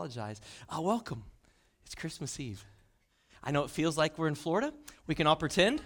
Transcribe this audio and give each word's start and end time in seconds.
apologize. 0.00 0.40
Uh, 0.74 0.80
welcome. 0.80 1.22
It's 1.84 1.94
Christmas 1.94 2.40
Eve. 2.40 2.64
I 3.44 3.50
know 3.50 3.64
it 3.64 3.70
feels 3.70 3.98
like 3.98 4.16
we're 4.16 4.28
in 4.28 4.34
Florida. 4.34 4.72
We 5.06 5.14
can 5.14 5.26
all 5.26 5.36
pretend. 5.36 5.82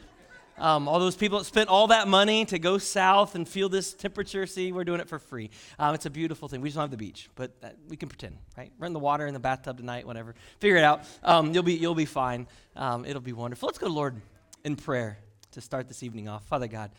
Um, 0.57 0.87
all 0.87 1.01
those 1.01 1.17
people 1.17 1.39
that 1.39 1.47
spent 1.47 1.69
all 1.69 1.89
that 1.89 2.07
money 2.07 2.45
to 2.45 2.61
go 2.61 2.79
south 2.79 3.35
and 3.35 3.49
feel 3.49 3.69
this 3.69 3.93
temperature, 3.93 4.47
see, 4.47 4.71
we're 4.71 4.85
doing 4.85 5.01
it 5.01 5.09
for 5.09 5.19
free. 5.19 5.51
Um, 5.81 5.97
it's 5.97 6.07
a 6.07 6.11
beautiful 6.11 6.47
thing. 6.47 6.61
We 6.61 6.69
just 6.69 6.77
don't 6.77 6.85
have 6.85 6.93
the 6.93 6.97
beach, 6.97 7.29
but 7.35 7.57
uh, 7.61 7.71
we 7.89 7.97
can 7.97 8.09
pretend, 8.09 8.39
right? 8.57 8.71
In 8.81 8.93
the 8.93 9.01
water, 9.01 9.27
in 9.27 9.35
the 9.35 9.41
bathtub 9.41 9.79
tonight, 9.79 10.07
whatever. 10.07 10.37
Figure 10.61 10.77
it 10.77 10.85
out. 10.85 11.01
Um, 11.25 11.53
you'll, 11.53 11.65
be, 11.65 11.75
you'll 11.75 11.97
be 11.97 12.05
fine. 12.05 12.47
Um, 12.77 13.05
it'll 13.05 13.21
be 13.21 13.33
wonderful. 13.33 13.67
Let's 13.67 13.79
go 13.79 13.89
to 13.89 13.93
Lord 13.93 14.15
in 14.65 14.77
prayer 14.77 15.19
to 15.51 15.61
start 15.61 15.89
this 15.89 16.05
evening 16.05 16.29
off. 16.29 16.47
Father 16.47 16.69
God, 16.69 16.93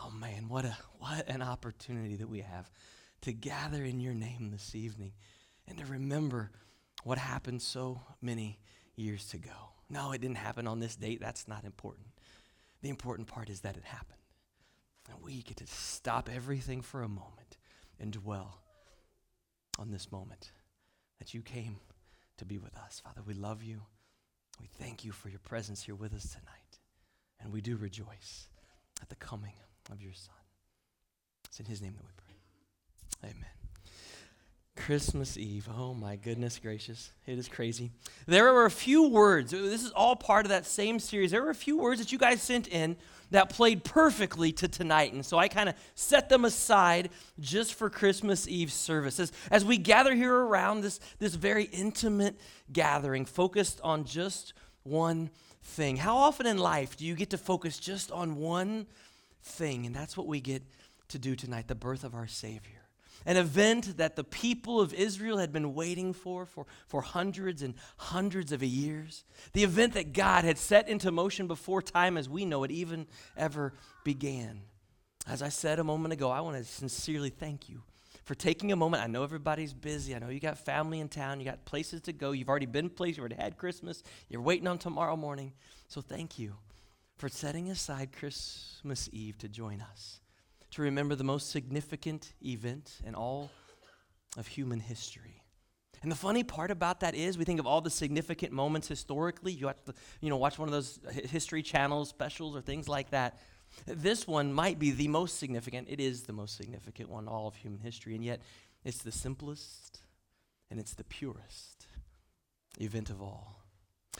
oh 0.00 0.10
man, 0.10 0.48
what, 0.48 0.64
a, 0.64 0.76
what 0.98 1.28
an 1.28 1.42
opportunity 1.42 2.16
that 2.16 2.28
we 2.28 2.40
have 2.40 2.68
to 3.20 3.32
gather 3.32 3.84
in 3.84 4.00
your 4.00 4.14
name 4.14 4.50
this 4.50 4.74
evening 4.74 5.12
and 5.68 5.78
to 5.78 5.86
remember 5.86 6.50
what 7.04 7.18
happened 7.18 7.62
so 7.62 8.00
many 8.20 8.58
years 8.96 9.34
ago. 9.34 9.72
No, 9.88 10.12
it 10.12 10.20
didn't 10.20 10.38
happen 10.38 10.66
on 10.66 10.80
this 10.80 10.96
date. 10.96 11.20
That's 11.20 11.46
not 11.46 11.64
important. 11.64 12.06
The 12.82 12.88
important 12.88 13.28
part 13.28 13.48
is 13.48 13.60
that 13.60 13.76
it 13.76 13.84
happened. 13.84 14.18
And 15.08 15.22
we 15.22 15.42
get 15.42 15.58
to 15.58 15.66
stop 15.66 16.28
everything 16.32 16.82
for 16.82 17.02
a 17.02 17.08
moment 17.08 17.58
and 18.00 18.12
dwell 18.12 18.60
on 19.78 19.90
this 19.90 20.10
moment 20.10 20.50
that 21.18 21.34
you 21.34 21.42
came 21.42 21.76
to 22.38 22.44
be 22.44 22.58
with 22.58 22.76
us. 22.76 23.00
Father, 23.04 23.22
we 23.24 23.34
love 23.34 23.62
you. 23.62 23.82
We 24.60 24.66
thank 24.66 25.04
you 25.04 25.12
for 25.12 25.28
your 25.28 25.38
presence 25.38 25.82
here 25.82 25.94
with 25.94 26.14
us 26.14 26.30
tonight. 26.30 26.78
And 27.40 27.52
we 27.52 27.60
do 27.60 27.76
rejoice 27.76 28.48
at 29.00 29.08
the 29.08 29.16
coming 29.16 29.54
of 29.92 30.02
your 30.02 30.14
Son. 30.14 30.34
It's 31.46 31.60
in 31.60 31.66
his 31.66 31.80
name 31.80 31.94
that 31.94 32.04
we 32.04 32.12
pray. 32.16 33.30
Amen. 33.30 33.65
Christmas 34.76 35.36
Eve. 35.36 35.68
Oh 35.76 35.94
my 35.94 36.16
goodness 36.16 36.58
gracious. 36.58 37.10
It 37.26 37.38
is 37.38 37.48
crazy. 37.48 37.90
There 38.26 38.52
were 38.52 38.66
a 38.66 38.70
few 38.70 39.08
words. 39.08 39.50
This 39.50 39.82
is 39.82 39.90
all 39.90 40.14
part 40.14 40.46
of 40.46 40.50
that 40.50 40.66
same 40.66 41.00
series. 41.00 41.30
There 41.30 41.42
were 41.42 41.50
a 41.50 41.54
few 41.54 41.78
words 41.78 42.00
that 42.00 42.12
you 42.12 42.18
guys 42.18 42.42
sent 42.42 42.68
in 42.68 42.96
that 43.30 43.50
played 43.50 43.82
perfectly 43.82 44.52
to 44.52 44.68
tonight. 44.68 45.12
And 45.12 45.24
so 45.24 45.38
I 45.38 45.48
kind 45.48 45.68
of 45.68 45.74
set 45.94 46.28
them 46.28 46.44
aside 46.44 47.10
just 47.40 47.74
for 47.74 47.90
Christmas 47.90 48.46
Eve 48.46 48.70
services. 48.70 49.32
As 49.50 49.64
we 49.64 49.78
gather 49.78 50.14
here 50.14 50.34
around 50.34 50.82
this, 50.82 51.00
this 51.18 51.34
very 51.34 51.64
intimate 51.64 52.38
gathering, 52.72 53.24
focused 53.24 53.80
on 53.82 54.04
just 54.04 54.52
one 54.84 55.30
thing. 55.62 55.96
How 55.96 56.16
often 56.16 56.46
in 56.46 56.58
life 56.58 56.96
do 56.96 57.04
you 57.04 57.14
get 57.14 57.30
to 57.30 57.38
focus 57.38 57.78
just 57.78 58.12
on 58.12 58.36
one 58.36 58.86
thing? 59.42 59.86
And 59.86 59.94
that's 59.94 60.16
what 60.16 60.26
we 60.26 60.40
get 60.40 60.62
to 61.08 61.18
do 61.18 61.34
tonight 61.34 61.66
the 61.66 61.74
birth 61.74 62.04
of 62.04 62.14
our 62.14 62.26
Savior 62.26 62.75
an 63.26 63.36
event 63.36 63.98
that 63.98 64.16
the 64.16 64.24
people 64.24 64.80
of 64.80 64.94
Israel 64.94 65.38
had 65.38 65.52
been 65.52 65.74
waiting 65.74 66.12
for, 66.12 66.46
for 66.46 66.64
for 66.86 67.02
hundreds 67.02 67.60
and 67.60 67.74
hundreds 67.96 68.52
of 68.52 68.62
years. 68.62 69.24
The 69.52 69.64
event 69.64 69.94
that 69.94 70.12
God 70.12 70.44
had 70.44 70.56
set 70.56 70.88
into 70.88 71.10
motion 71.10 71.46
before 71.48 71.82
time 71.82 72.16
as 72.16 72.28
we 72.28 72.44
know 72.44 72.62
it 72.64 72.70
even 72.70 73.06
ever 73.36 73.74
began. 74.04 74.62
As 75.28 75.42
I 75.42 75.48
said 75.48 75.80
a 75.80 75.84
moment 75.84 76.12
ago, 76.12 76.30
I 76.30 76.40
want 76.40 76.56
to 76.56 76.64
sincerely 76.64 77.30
thank 77.30 77.68
you 77.68 77.82
for 78.24 78.36
taking 78.36 78.70
a 78.70 78.76
moment. 78.76 79.02
I 79.02 79.08
know 79.08 79.24
everybody's 79.24 79.74
busy. 79.74 80.14
I 80.14 80.20
know 80.20 80.28
you 80.28 80.40
got 80.40 80.58
family 80.58 81.00
in 81.00 81.08
town. 81.08 81.40
You 81.40 81.46
got 81.46 81.64
places 81.64 82.02
to 82.02 82.12
go. 82.12 82.30
You've 82.30 82.48
already 82.48 82.66
been 82.66 82.90
places. 82.90 83.18
You 83.18 83.22
already 83.22 83.36
had 83.36 83.56
Christmas. 83.56 84.04
You're 84.28 84.40
waiting 84.40 84.68
on 84.68 84.78
tomorrow 84.78 85.16
morning. 85.16 85.52
So 85.88 86.00
thank 86.00 86.38
you 86.38 86.54
for 87.16 87.28
setting 87.28 87.70
aside 87.70 88.12
Christmas 88.12 89.08
Eve 89.12 89.38
to 89.38 89.48
join 89.48 89.80
us 89.80 90.20
to 90.72 90.82
remember 90.82 91.14
the 91.14 91.24
most 91.24 91.50
significant 91.50 92.34
event 92.44 92.98
in 93.04 93.14
all 93.14 93.50
of 94.36 94.46
human 94.46 94.80
history. 94.80 95.42
And 96.02 96.12
the 96.12 96.16
funny 96.16 96.44
part 96.44 96.70
about 96.70 97.00
that 97.00 97.14
is, 97.14 97.38
we 97.38 97.44
think 97.44 97.58
of 97.58 97.66
all 97.66 97.80
the 97.80 97.90
significant 97.90 98.52
moments 98.52 98.86
historically. 98.86 99.52
You 99.52 99.66
watch, 99.66 99.78
the, 99.84 99.94
you 100.20 100.28
know, 100.28 100.36
watch 100.36 100.58
one 100.58 100.68
of 100.68 100.72
those 100.72 101.00
history 101.10 101.62
channels 101.62 102.08
specials 102.08 102.54
or 102.54 102.60
things 102.60 102.88
like 102.88 103.10
that. 103.10 103.38
This 103.86 104.26
one 104.26 104.52
might 104.52 104.78
be 104.78 104.90
the 104.90 105.08
most 105.08 105.38
significant. 105.38 105.88
It 105.90 106.00
is 106.00 106.22
the 106.22 106.32
most 106.32 106.56
significant 106.56 107.08
one 107.08 107.24
in 107.24 107.28
all 107.28 107.48
of 107.48 107.56
human 107.56 107.80
history, 107.80 108.14
and 108.14 108.24
yet 108.24 108.40
it's 108.84 108.98
the 108.98 109.12
simplest 109.12 110.02
and 110.70 110.78
it's 110.78 110.94
the 110.94 111.04
purest 111.04 111.86
event 112.78 113.10
of 113.10 113.22
all. 113.22 113.62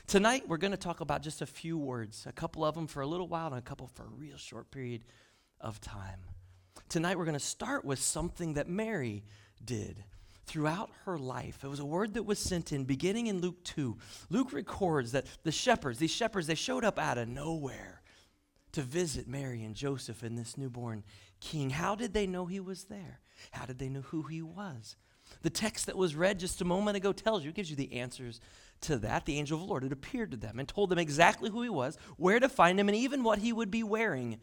Tonight, 0.07 0.49
we're 0.49 0.57
going 0.57 0.73
to 0.73 0.77
talk 0.77 1.01
about 1.01 1.23
just 1.23 1.43
a 1.43 1.47
few 1.47 1.77
words, 1.79 2.27
a 2.29 2.33
couple 2.33 2.65
of 2.65 2.75
them 2.75 2.87
for 2.87 3.01
a 3.01 3.07
little 3.07 3.29
while 3.29 3.49
and 3.49 3.59
a 3.59 3.63
couple 3.63 3.87
for 3.87 4.05
a 4.05 4.09
real 4.09 4.37
short 4.37 4.71
period 4.71 5.05
of 5.61 5.81
time. 5.81 6.21
Tonight 6.89 7.19
we're 7.19 7.25
going 7.25 7.39
to 7.39 7.45
start 7.45 7.85
with 7.85 7.99
something 7.99 8.55
that 8.55 8.69
Mary 8.69 9.25
did 9.65 10.05
throughout 10.47 10.91
her 11.05 11.19
life. 11.19 11.65
It 11.65 11.69
was 11.69 11.81
a 11.81 11.85
word 11.85 12.15
that 12.15 12.23
was 12.23 12.39
sent 12.39 12.73
in 12.73 12.85
beginning 12.85 13.27
in 13.27 13.41
Luke 13.41 13.63
2. 13.65 13.97
Luke 14.31 14.53
records 14.53 15.13
that 15.13 15.27
the 15.43 15.51
shepherds, 15.51 15.99
these 15.99 16.13
shepherds, 16.13 16.47
they 16.47 16.55
showed 16.55 16.85
up 16.85 16.99
out 16.99 17.19
of 17.19 17.29
nowhere 17.29 18.03
to 18.73 18.83
visit 18.83 19.27
Mary 19.27 19.65
and 19.65 19.75
Joseph 19.75 20.23
and 20.23 20.39
this 20.39 20.57
newborn 20.57 21.03
king. 21.41 21.71
How 21.71 21.97
did 21.97 22.13
they 22.15 22.27
know 22.27 22.47
he 22.47 22.61
was 22.61 22.85
there? 22.85 23.21
How 23.51 23.67
did 23.67 23.79
they 23.79 23.89
know 23.89 24.03
who 24.03 24.23
he 24.23 24.41
was? 24.43 24.97
The 25.43 25.51
text 25.51 25.87
that 25.87 25.97
was 25.97 26.15
read 26.15 26.39
just 26.39 26.61
a 26.61 26.65
moment 26.65 26.97
ago 26.97 27.13
tells 27.13 27.45
you, 27.45 27.51
gives 27.51 27.71
you 27.71 27.75
the 27.75 27.95
answers 27.95 28.41
to 28.83 28.97
that. 28.99 29.25
The 29.25 29.39
angel 29.39 29.57
of 29.57 29.63
the 29.63 29.69
Lord 29.69 29.83
had 29.83 29.93
appeared 29.93 30.31
to 30.31 30.37
them 30.37 30.61
and 30.61 30.69
told 30.69 30.91
them 30.91 30.99
exactly 31.01 31.51
who 31.51 31.63
he 31.63 31.69
was, 31.69 31.99
where 32.17 32.39
to 32.39 32.49
find 32.49 32.79
him, 32.79 32.89
and 32.89 32.97
even 32.97 33.25
what 33.25 33.41
he 33.41 33.53
would 33.53 33.71
be 33.71 33.83
wearing 33.83 34.39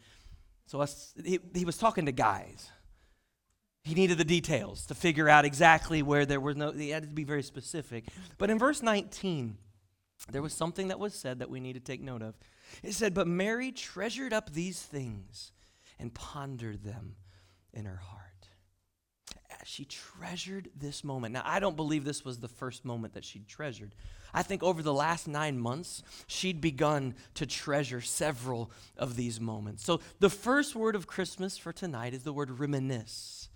so 0.66 0.80
us, 0.80 1.12
he, 1.22 1.38
he 1.54 1.64
was 1.64 1.76
talking 1.76 2.06
to 2.06 2.12
guys. 2.12 2.70
He 3.82 3.94
needed 3.94 4.16
the 4.16 4.24
details 4.24 4.86
to 4.86 4.94
figure 4.94 5.28
out 5.28 5.44
exactly 5.44 6.02
where 6.02 6.24
there 6.24 6.40
was 6.40 6.56
no, 6.56 6.72
he 6.72 6.88
had 6.88 7.02
to 7.02 7.08
be 7.08 7.24
very 7.24 7.42
specific. 7.42 8.04
But 8.38 8.48
in 8.48 8.58
verse 8.58 8.82
19, 8.82 9.58
there 10.30 10.40
was 10.40 10.54
something 10.54 10.88
that 10.88 10.98
was 10.98 11.14
said 11.14 11.40
that 11.40 11.50
we 11.50 11.60
need 11.60 11.74
to 11.74 11.80
take 11.80 12.00
note 12.00 12.22
of. 12.22 12.34
It 12.82 12.94
said, 12.94 13.12
But 13.12 13.28
Mary 13.28 13.72
treasured 13.72 14.32
up 14.32 14.52
these 14.52 14.80
things 14.80 15.52
and 15.98 16.14
pondered 16.14 16.82
them 16.82 17.16
in 17.74 17.84
her 17.84 17.96
heart. 17.96 18.23
She 19.64 19.84
treasured 19.84 20.70
this 20.76 21.04
moment. 21.04 21.32
Now, 21.32 21.42
I 21.44 21.58
don't 21.58 21.76
believe 21.76 22.04
this 22.04 22.24
was 22.24 22.38
the 22.38 22.48
first 22.48 22.84
moment 22.84 23.14
that 23.14 23.24
she 23.24 23.40
treasured. 23.40 23.94
I 24.32 24.42
think 24.42 24.62
over 24.62 24.82
the 24.82 24.92
last 24.92 25.28
nine 25.28 25.58
months, 25.58 26.02
she'd 26.26 26.60
begun 26.60 27.14
to 27.34 27.46
treasure 27.46 28.00
several 28.00 28.70
of 28.96 29.16
these 29.16 29.40
moments. 29.40 29.84
So, 29.84 30.00
the 30.20 30.30
first 30.30 30.74
word 30.74 30.94
of 30.94 31.06
Christmas 31.06 31.56
for 31.56 31.72
tonight 31.72 32.14
is 32.14 32.24
the 32.24 32.32
word 32.32 32.50
reminisce. 32.50 33.48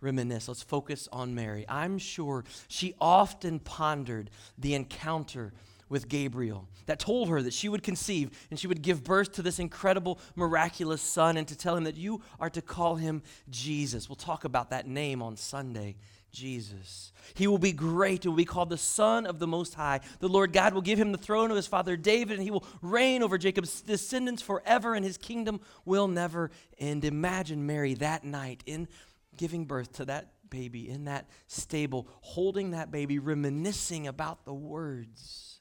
Reminisce. 0.00 0.48
Let's 0.48 0.62
focus 0.62 1.08
on 1.12 1.34
Mary. 1.34 1.64
I'm 1.68 1.98
sure 1.98 2.44
she 2.68 2.94
often 3.00 3.58
pondered 3.58 4.30
the 4.58 4.74
encounter 4.74 5.52
with 5.88 6.08
Gabriel 6.08 6.68
that 6.86 6.98
told 6.98 7.28
her 7.28 7.42
that 7.42 7.52
she 7.52 7.68
would 7.68 7.82
conceive 7.82 8.30
and 8.50 8.58
she 8.58 8.66
would 8.66 8.82
give 8.82 9.04
birth 9.04 9.32
to 9.32 9.42
this 9.42 9.58
incredible, 9.58 10.18
miraculous 10.34 11.02
son, 11.02 11.36
and 11.36 11.48
to 11.48 11.56
tell 11.56 11.76
him 11.76 11.84
that 11.84 11.96
you 11.96 12.22
are 12.40 12.50
to 12.50 12.62
call 12.62 12.96
him 12.96 13.22
Jesus. 13.50 14.08
We'll 14.08 14.16
talk 14.16 14.44
about 14.44 14.70
that 14.70 14.86
name 14.86 15.22
on 15.22 15.36
Sunday 15.36 15.96
Jesus. 16.34 17.12
He 17.34 17.46
will 17.46 17.58
be 17.58 17.72
great. 17.72 18.24
He 18.24 18.28
will 18.28 18.36
be 18.36 18.44
called 18.44 18.68
the 18.68 18.76
Son 18.76 19.24
of 19.24 19.38
the 19.38 19.46
Most 19.46 19.74
High. 19.74 20.00
The 20.18 20.28
Lord 20.28 20.52
God 20.52 20.74
will 20.74 20.82
give 20.82 20.98
him 20.98 21.12
the 21.12 21.18
throne 21.18 21.50
of 21.50 21.56
his 21.56 21.66
father 21.66 21.96
David, 21.96 22.34
and 22.34 22.42
he 22.42 22.50
will 22.50 22.66
reign 22.82 23.22
over 23.22 23.38
Jacob's 23.38 23.80
descendants 23.80 24.42
forever, 24.42 24.94
and 24.94 25.04
his 25.04 25.16
kingdom 25.16 25.60
will 25.84 26.08
never 26.08 26.50
end. 26.78 27.04
Imagine 27.04 27.64
Mary 27.64 27.94
that 27.94 28.24
night 28.24 28.62
in 28.66 28.88
giving 29.36 29.64
birth 29.64 29.92
to 29.92 30.04
that 30.06 30.32
baby 30.50 30.88
in 30.88 31.04
that 31.04 31.28
stable, 31.46 32.08
holding 32.20 32.72
that 32.72 32.90
baby, 32.90 33.18
reminiscing 33.18 34.06
about 34.06 34.44
the 34.44 34.54
words 34.54 35.53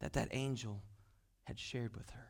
that 0.00 0.14
that 0.14 0.28
angel 0.32 0.82
had 1.44 1.58
shared 1.58 1.96
with 1.96 2.10
her. 2.10 2.26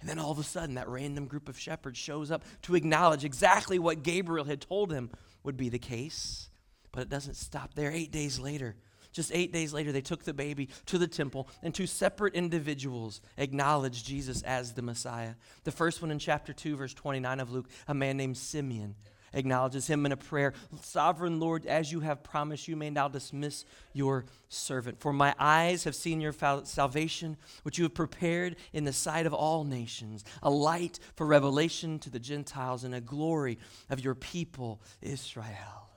And 0.00 0.08
then 0.08 0.18
all 0.18 0.30
of 0.30 0.38
a 0.38 0.42
sudden, 0.42 0.76
that 0.76 0.88
random 0.88 1.26
group 1.26 1.48
of 1.48 1.58
shepherds 1.58 1.98
shows 1.98 2.30
up 2.30 2.42
to 2.62 2.74
acknowledge 2.74 3.24
exactly 3.24 3.78
what 3.78 4.02
Gabriel 4.02 4.46
had 4.46 4.60
told 4.60 4.92
him 4.92 5.10
would 5.42 5.56
be 5.56 5.68
the 5.68 5.78
case. 5.78 6.48
But 6.92 7.02
it 7.02 7.08
doesn't 7.10 7.36
stop 7.36 7.74
there. 7.74 7.92
Eight 7.92 8.10
days 8.10 8.38
later, 8.38 8.76
just 9.12 9.30
eight 9.34 9.52
days 9.52 9.72
later, 9.72 9.92
they 9.92 10.00
took 10.00 10.24
the 10.24 10.32
baby 10.32 10.68
to 10.86 10.96
the 10.96 11.08
temple, 11.08 11.48
and 11.62 11.74
two 11.74 11.86
separate 11.86 12.34
individuals 12.34 13.20
acknowledged 13.36 14.06
Jesus 14.06 14.42
as 14.42 14.72
the 14.72 14.82
Messiah. 14.82 15.34
The 15.64 15.72
first 15.72 16.00
one 16.00 16.10
in 16.10 16.18
chapter 16.18 16.52
2, 16.52 16.76
verse 16.76 16.94
29 16.94 17.40
of 17.40 17.50
Luke, 17.50 17.68
a 17.88 17.94
man 17.94 18.16
named 18.16 18.36
Simeon 18.36 18.94
acknowledges 19.32 19.86
him 19.86 20.06
in 20.06 20.12
a 20.12 20.16
prayer 20.16 20.54
Sovereign 20.82 21.40
Lord, 21.40 21.66
as 21.66 21.92
you 21.92 22.00
have 22.00 22.22
promised, 22.22 22.68
you 22.68 22.76
may 22.76 22.90
now 22.90 23.08
dismiss 23.08 23.64
your 23.92 24.24
servant. 24.48 25.00
For 25.00 25.12
my 25.12 25.34
eyes 25.38 25.84
have 25.84 25.94
seen 25.94 26.20
your 26.20 26.32
salvation, 26.32 27.36
which 27.62 27.78
you 27.78 27.84
have 27.84 27.94
prepared 27.94 28.56
in 28.72 28.84
the 28.84 28.92
sight 28.92 29.26
of 29.26 29.34
all 29.34 29.64
nations, 29.64 30.24
a 30.42 30.50
light 30.50 30.98
for 31.16 31.26
revelation 31.26 31.98
to 32.00 32.10
the 32.10 32.18
Gentiles 32.18 32.84
and 32.84 32.94
a 32.94 33.00
glory 33.00 33.58
of 33.88 34.00
your 34.00 34.14
people, 34.14 34.80
Israel. 35.00 35.90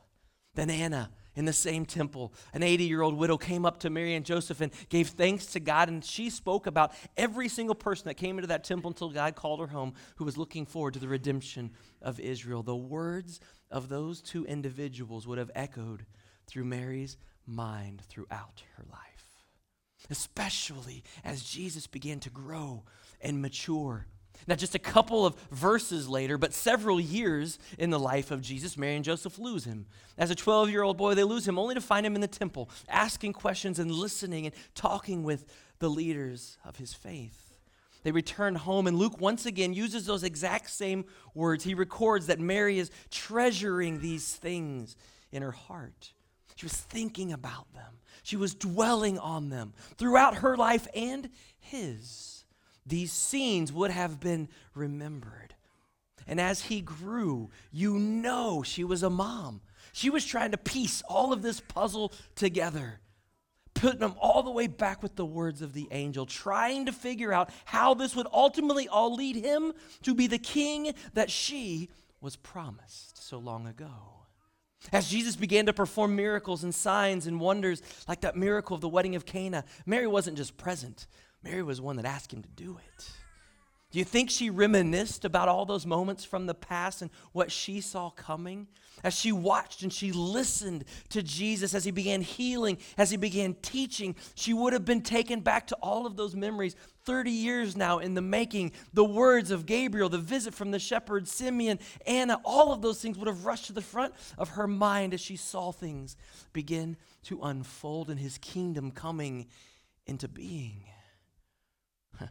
Then 0.56 0.70
Anna, 0.70 1.10
in 1.36 1.46
the 1.46 1.54
same 1.54 1.86
temple, 1.86 2.34
an 2.54 2.64
80 2.64 2.84
year 2.84 3.02
old 3.02 3.16
widow 3.16 3.38
came 3.38 3.66
up 3.66 3.80
to 3.80 3.90
Mary 3.90 4.16
and 4.16 4.26
Joseph 4.26 4.62
and 4.62 4.72
gave 4.90 5.10
thanks 5.10 5.48
to 5.48 5.60
God. 5.60 5.90
And 5.90 6.04
she 6.04 6.30
spoke 6.30 6.68
about 6.68 6.94
every 7.18 7.50
single 7.50 7.76
person 7.76 8.06
that 8.06 8.16
came 8.16 8.38
into 8.38 8.48
that 8.48 8.64
temple 8.64 8.92
until 8.92 9.10
God 9.10 9.36
called 9.36 9.60
her 9.60 9.68
home, 9.68 9.94
who 10.18 10.26
was 10.26 10.38
looking 10.38 10.66
forward 10.66 10.94
to 10.94 11.00
the 11.00 11.08
redemption 11.08 11.72
of 12.02 12.20
Israel. 12.20 12.64
The 12.64 12.76
words 12.76 13.40
of 13.72 13.90
those 13.90 14.22
two 14.22 14.46
individuals 14.46 15.28
would 15.28 15.38
have 15.38 15.52
echoed 15.56 16.06
through 16.48 16.66
Mary's 16.66 17.18
mind 17.46 18.02
throughout 18.08 18.64
her 18.76 18.86
life, 18.92 19.44
especially 20.10 21.04
as 21.24 21.44
Jesus 21.44 21.88
began 21.88 22.20
to 22.22 22.30
grow 22.30 22.84
and 23.22 23.42
mature. 23.42 24.08
Now, 24.48 24.56
just 24.56 24.76
a 24.76 24.80
couple 24.80 25.26
of 25.26 25.36
verses 25.52 26.10
later, 26.10 26.38
but 26.38 26.54
several 26.54 27.00
years 27.00 27.60
in 27.78 27.92
the 27.92 28.00
life 28.00 28.30
of 28.30 28.42
Jesus, 28.42 28.78
Mary 28.78 28.96
and 28.96 29.06
Joseph 29.06 29.40
lose 29.40 29.64
him. 29.64 29.86
As 30.18 30.32
a 30.32 30.36
12 30.36 30.70
year 30.70 30.84
old 30.84 30.98
boy, 30.98 31.14
they 31.14 31.24
lose 31.24 31.48
him 31.48 31.58
only 31.58 31.76
to 31.76 31.82
find 31.82 32.06
him 32.06 32.16
in 32.16 32.22
the 32.22 32.28
temple, 32.28 32.70
asking 32.90 33.34
questions 33.34 33.80
and 33.80 33.90
listening 33.90 34.46
and 34.46 34.56
talking 34.76 35.24
with 35.24 35.46
the 35.80 35.90
leaders 35.90 36.58
of 36.66 36.76
his 36.76 36.94
faith. 36.94 37.44
They 38.04 38.12
return 38.12 38.56
home, 38.56 38.88
and 38.88 38.98
Luke 38.98 39.20
once 39.22 39.46
again 39.46 39.74
uses 39.74 40.06
those 40.06 40.24
exact 40.24 40.70
same 40.70 41.06
words. 41.34 41.64
He 41.64 41.74
records 41.74 42.28
that 42.28 42.40
Mary 42.40 42.80
is 42.80 42.92
treasuring 43.10 44.02
these 44.02 44.36
things 44.36 44.98
in 45.32 45.42
her 45.42 45.52
heart. 45.52 46.12
She 46.56 46.66
was 46.66 46.74
thinking 46.74 47.32
about 47.32 47.74
them, 47.74 48.00
she 48.24 48.36
was 48.36 48.54
dwelling 48.54 49.18
on 49.18 49.50
them 49.50 49.74
throughout 49.98 50.36
her 50.36 50.56
life 50.58 50.88
and 50.94 51.30
his. 51.60 52.43
These 52.86 53.12
scenes 53.12 53.72
would 53.72 53.92
have 53.92 54.20
been 54.20 54.50
remembered. 54.76 55.56
And 56.28 56.40
as 56.40 56.64
he 56.64 56.82
grew, 56.82 57.50
you 57.72 58.00
know 58.00 58.64
she 58.64 58.84
was 58.84 59.04
a 59.04 59.10
mom. 59.10 59.62
She 59.92 60.10
was 60.10 60.26
trying 60.26 60.52
to 60.52 60.58
piece 60.58 61.02
all 61.08 61.34
of 61.34 61.42
this 61.42 61.60
puzzle 61.60 62.14
together, 62.36 63.00
putting 63.74 64.00
them 64.00 64.16
all 64.20 64.42
the 64.44 64.52
way 64.52 64.68
back 64.68 65.04
with 65.04 65.16
the 65.16 65.26
words 65.26 65.62
of 65.62 65.74
the 65.74 65.88
angel, 65.92 66.26
trying 66.26 66.86
to 66.86 66.92
figure 66.92 67.34
out 67.34 67.50
how 67.66 67.94
this 67.94 68.16
would 68.16 68.28
ultimately 68.34 68.88
all 68.88 69.16
lead 69.16 69.36
him 69.36 69.74
to 70.04 70.16
be 70.16 70.28
the 70.28 70.40
king 70.40 70.94
that 71.14 71.30
she 71.30 71.90
was 72.22 72.36
promised 72.38 73.22
so 73.22 73.38
long 73.38 73.68
ago. 73.68 73.92
As 74.92 75.10
Jesus 75.10 75.36
began 75.36 75.66
to 75.68 75.74
perform 75.74 76.16
miracles 76.16 76.64
and 76.64 76.74
signs 76.74 77.28
and 77.28 77.40
wonders, 77.40 77.82
like 78.08 78.22
that 78.22 78.36
miracle 78.36 78.76
of 78.76 78.82
the 78.82 78.90
wedding 78.90 79.16
of 79.16 79.26
Cana, 79.26 79.64
Mary 79.86 80.08
wasn't 80.08 80.38
just 80.38 80.58
present, 80.58 81.08
Mary 81.44 81.64
was 81.64 81.82
one 81.82 81.98
that 81.98 82.06
asked 82.06 82.34
him 82.34 82.42
to 82.42 82.50
do 82.50 82.78
it. 82.78 83.10
Do 83.94 84.00
you 84.00 84.06
think 84.06 84.32
she 84.32 84.50
reminisced 84.50 85.24
about 85.24 85.50
all 85.50 85.66
those 85.66 85.86
moments 85.86 86.26
from 86.26 86.48
the 86.48 86.56
past 86.56 87.04
and 87.04 87.12
what 87.32 87.52
she 87.52 87.80
saw 87.80 88.10
coming? 88.10 88.68
As 89.04 89.14
she 89.14 89.32
watched 89.32 89.84
and 89.84 89.94
she 89.94 90.12
listened 90.12 90.86
to 91.10 91.22
Jesus 91.22 91.76
as 91.76 91.86
he 91.86 91.92
began 91.92 92.22
healing, 92.22 92.80
as 92.98 93.12
he 93.12 93.18
began 93.18 93.54
teaching, 93.62 94.16
she 94.34 94.52
would 94.52 94.74
have 94.74 94.84
been 94.84 95.02
taken 95.02 95.42
back 95.42 95.68
to 95.68 95.76
all 95.76 96.08
of 96.08 96.16
those 96.16 96.36
memories 96.36 96.76
30 97.06 97.30
years 97.30 97.78
now 97.78 98.00
in 98.00 98.16
the 98.16 98.22
making. 98.22 98.72
The 98.94 99.04
words 99.04 99.52
of 99.52 99.68
Gabriel, 99.68 100.10
the 100.10 100.18
visit 100.18 100.56
from 100.56 100.72
the 100.72 100.80
shepherd, 100.80 101.28
Simeon, 101.28 101.78
Anna, 102.08 102.42
all 102.44 102.74
of 102.74 102.82
those 102.82 103.00
things 103.00 103.20
would 103.20 103.28
have 103.28 103.46
rushed 103.46 103.68
to 103.68 103.74
the 103.74 103.82
front 103.82 104.16
of 104.40 104.50
her 104.50 104.68
mind 104.68 105.14
as 105.14 105.22
she 105.22 105.36
saw 105.36 105.72
things 105.72 106.18
begin 106.52 106.98
to 107.26 107.40
unfold 107.44 108.10
and 108.10 108.20
his 108.20 108.40
kingdom 108.40 108.90
coming 108.90 109.46
into 110.08 110.28
being. 110.28 110.86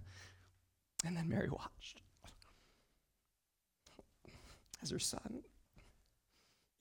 And 1.05 1.17
then 1.17 1.29
Mary 1.29 1.49
watched 1.49 2.01
as 4.83 4.91
her 4.91 5.01
son 5.01 5.43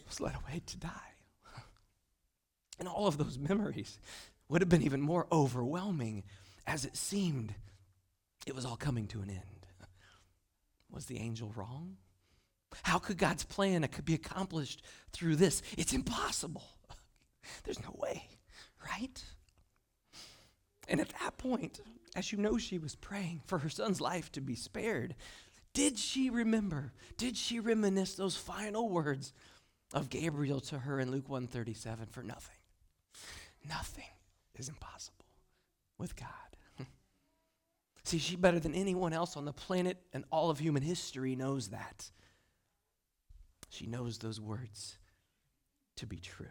was 0.08 0.20
led 0.20 0.36
away 0.36 0.62
to 0.66 0.78
die. 0.78 0.90
And 2.80 2.88
all 2.88 3.08
of 3.08 3.18
those 3.18 3.40
memories 3.40 4.00
would 4.50 4.62
have 4.62 4.70
been 4.70 4.84
even 4.84 5.02
more 5.02 5.28
overwhelming 5.32 6.24
as 6.68 6.86
it 6.86 6.96
seemed 6.96 7.56
it 8.46 8.56
was 8.56 8.66
all 8.66 8.76
coming 8.76 9.08
to 9.08 9.22
an 9.22 9.30
end. 9.30 9.66
Was 10.92 11.06
the 11.06 11.20
angel 11.20 11.54
wrong? 11.56 11.98
How 12.84 13.00
could 13.00 13.18
God's 13.18 13.44
plan 13.44 13.88
could 13.88 14.06
be 14.06 14.14
accomplished 14.14 14.84
through 15.12 15.36
this? 15.36 15.62
It's 15.78 15.94
impossible. 15.94 16.66
There's 17.64 17.82
no 17.82 17.96
way, 17.98 18.28
right? 18.86 19.24
And 20.88 21.00
at 21.00 21.10
that 21.22 21.38
point, 21.38 21.80
as 22.16 22.32
you 22.32 22.38
know, 22.38 22.58
she 22.58 22.78
was 22.78 22.96
praying 22.96 23.42
for 23.46 23.60
her 23.60 23.70
son's 23.70 24.02
life 24.02 24.32
to 24.34 24.42
be 24.42 24.56
spared. 24.56 25.16
Did 25.74 25.98
she 25.98 26.30
remember? 26.30 26.92
Did 27.18 27.38
she 27.38 27.60
reminisce 27.60 28.16
those 28.16 28.36
final 28.36 28.90
words 28.90 29.34
of 29.94 30.10
Gabriel 30.10 30.60
to 30.62 30.80
her 30.80 31.00
in 31.00 31.12
Luke 31.12 31.30
137 31.30 32.08
for 32.08 32.24
nothing? 32.24 32.56
Nothing 33.68 34.04
is 34.56 34.68
impossible 34.68 35.26
with 35.98 36.16
God. 36.16 36.28
See, 38.04 38.18
she 38.18 38.36
better 38.36 38.60
than 38.60 38.76
anyone 38.76 39.14
else 39.14 39.38
on 39.38 39.46
the 39.46 39.54
planet 39.54 39.98
and 40.12 40.26
all 40.32 40.50
of 40.50 40.60
human 40.60 40.84
history 40.84 41.36
knows 41.36 41.70
that. 41.70 42.12
She 43.70 43.88
knows 43.88 44.18
those 44.18 44.42
words 44.42 44.98
to 45.96 46.06
be 46.06 46.18
true. 46.18 46.48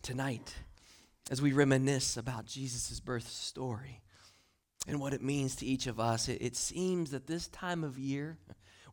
Tonight, 0.00 0.54
as 1.30 1.40
we 1.40 1.52
reminisce 1.52 2.16
about 2.16 2.46
Jesus' 2.46 3.00
birth 3.00 3.28
story 3.28 4.02
and 4.86 5.00
what 5.00 5.14
it 5.14 5.22
means 5.22 5.56
to 5.56 5.66
each 5.66 5.86
of 5.86 5.98
us, 5.98 6.28
it, 6.28 6.42
it, 6.42 6.56
seems 6.56 7.10
that 7.12 7.26
this 7.26 7.48
time 7.48 7.82
of 7.82 7.98
year, 7.98 8.36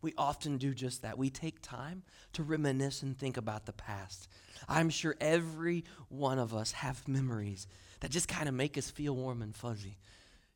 we 0.02 0.14
often 0.18 0.58
do 0.58 0.74
just 0.74 1.02
that. 1.02 1.18
We 1.18 1.30
take 1.30 1.62
time 1.62 2.04
to 2.34 2.44
reminisce 2.44 3.04
and 3.04 3.18
think 3.18 3.38
about 3.38 3.66
the 3.66 3.74
past. 3.74 4.30
I'm 4.70 4.90
sure 4.90 5.16
every 5.20 5.84
one 6.08 6.40
of 6.40 6.54
us 6.56 6.72
have 6.72 7.06
memories 7.08 7.68
that 8.00 8.12
just 8.12 8.28
kind 8.28 8.48
of 8.48 8.56
make 8.56 8.78
us 8.78 8.90
feel 8.90 9.16
warm 9.16 9.42
and 9.42 9.56
fuzzy 9.56 9.98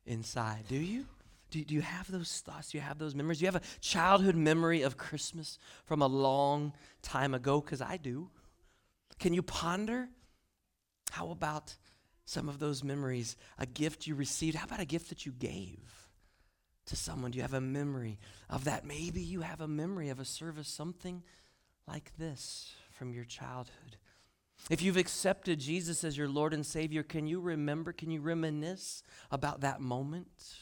inside. 0.06 0.64
Do 0.68 0.76
you? 0.76 1.06
Do, 1.50 1.62
do 1.62 1.74
you 1.74 1.82
have 1.82 2.10
those 2.10 2.40
thoughts? 2.44 2.70
Do 2.70 2.78
you 2.78 2.82
have 2.82 2.98
those 2.98 3.14
memories? 3.14 3.38
Do 3.38 3.44
you 3.44 3.52
have 3.52 3.62
a 3.62 3.80
childhood 3.80 4.34
memory 4.34 4.82
of 4.82 4.96
Christmas 4.96 5.58
from 5.84 6.02
a 6.02 6.06
long 6.06 6.72
time 7.02 7.34
ago? 7.34 7.60
Because 7.60 7.80
I 7.80 7.98
do. 7.98 8.30
Can 9.18 9.32
you 9.32 9.42
ponder 9.42 10.08
how 11.16 11.30
about 11.30 11.74
some 12.26 12.46
of 12.46 12.58
those 12.58 12.84
memories? 12.84 13.36
A 13.58 13.64
gift 13.64 14.06
you 14.06 14.14
received? 14.14 14.54
How 14.54 14.66
about 14.66 14.80
a 14.80 14.84
gift 14.84 15.08
that 15.08 15.24
you 15.24 15.32
gave 15.32 16.08
to 16.86 16.96
someone? 16.96 17.30
Do 17.30 17.36
you 17.36 17.42
have 17.42 17.54
a 17.54 17.60
memory 17.60 18.18
of 18.50 18.64
that? 18.64 18.84
Maybe 18.84 19.22
you 19.22 19.40
have 19.40 19.62
a 19.62 19.68
memory 19.68 20.10
of 20.10 20.20
a 20.20 20.26
service, 20.26 20.68
something 20.68 21.22
like 21.88 22.12
this 22.18 22.74
from 22.90 23.14
your 23.14 23.24
childhood. 23.24 23.96
If 24.68 24.82
you've 24.82 24.98
accepted 24.98 25.58
Jesus 25.58 26.04
as 26.04 26.18
your 26.18 26.28
Lord 26.28 26.52
and 26.52 26.66
Savior, 26.66 27.02
can 27.02 27.26
you 27.26 27.40
remember, 27.40 27.92
can 27.92 28.10
you 28.10 28.20
reminisce 28.20 29.02
about 29.30 29.62
that 29.62 29.80
moment 29.80 30.56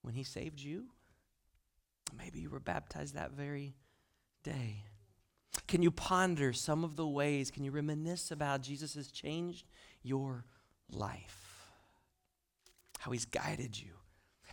when 0.00 0.14
He 0.14 0.22
saved 0.22 0.58
you? 0.58 0.86
Maybe 2.16 2.40
you 2.40 2.48
were 2.48 2.60
baptized 2.60 3.14
that 3.14 3.32
very 3.32 3.74
day. 4.42 4.84
Can 5.66 5.82
you 5.82 5.90
ponder 5.90 6.52
some 6.52 6.84
of 6.84 6.96
the 6.96 7.06
ways, 7.06 7.50
can 7.50 7.64
you 7.64 7.70
reminisce 7.70 8.30
about 8.30 8.62
Jesus 8.62 8.94
has 8.94 9.10
changed 9.10 9.66
your 10.02 10.44
life? 10.90 11.66
How 13.00 13.10
he's 13.10 13.26
guided 13.26 13.78
you, 13.78 13.90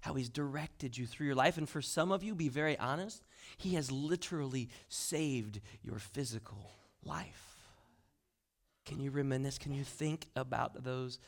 how 0.01 0.13
he's 0.13 0.29
directed 0.29 0.97
you 0.97 1.05
through 1.05 1.27
your 1.27 1.35
life. 1.35 1.57
And 1.57 1.69
for 1.69 1.81
some 1.81 2.12
of 2.12 2.24
you, 2.24 2.35
be 2.35 2.50
very 2.50 2.77
honest, 2.77 3.24
he 3.57 3.75
has 3.75 3.91
literally 3.91 4.69
saved 4.89 5.62
your 5.81 6.00
physical 6.00 6.71
life. 7.03 7.55
Can 8.85 9.00
you 9.00 9.09
reminisce? 9.09 9.57
Can 9.57 9.74
you 9.74 9.83
think 9.83 10.27
about 10.35 10.83
those 10.83 11.19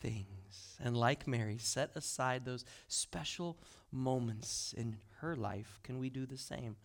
things? 0.00 0.76
And 0.82 0.96
like 0.96 1.28
Mary, 1.28 1.58
set 1.58 1.90
aside 1.94 2.44
those 2.44 2.64
special 2.88 3.58
moments 3.92 4.74
in 4.76 4.96
her 5.20 5.36
life. 5.36 5.78
Can 5.82 5.98
we 5.98 6.10
do 6.10 6.26
the 6.26 6.38
same? 6.38 6.76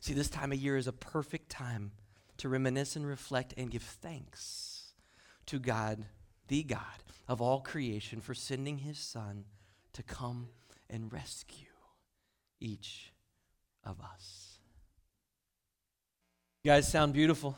See, 0.00 0.14
this 0.14 0.28
time 0.28 0.52
of 0.52 0.58
year 0.58 0.76
is 0.76 0.86
a 0.86 0.92
perfect 0.92 1.48
time 1.48 1.92
to 2.38 2.48
reminisce 2.48 2.96
and 2.96 3.06
reflect 3.06 3.54
and 3.56 3.70
give 3.70 3.82
thanks 3.82 4.92
to 5.46 5.58
God, 5.58 6.04
the 6.48 6.62
God 6.62 6.80
of 7.28 7.40
all 7.40 7.60
creation, 7.60 8.20
for 8.20 8.34
sending 8.34 8.78
his 8.78 8.98
Son 8.98 9.44
to 9.92 10.02
come 10.02 10.48
and 10.90 11.12
rescue 11.12 11.66
each 12.60 13.12
of 13.84 14.00
us. 14.00 14.58
You 16.62 16.72
guys 16.72 16.88
sound 16.88 17.12
beautiful. 17.12 17.56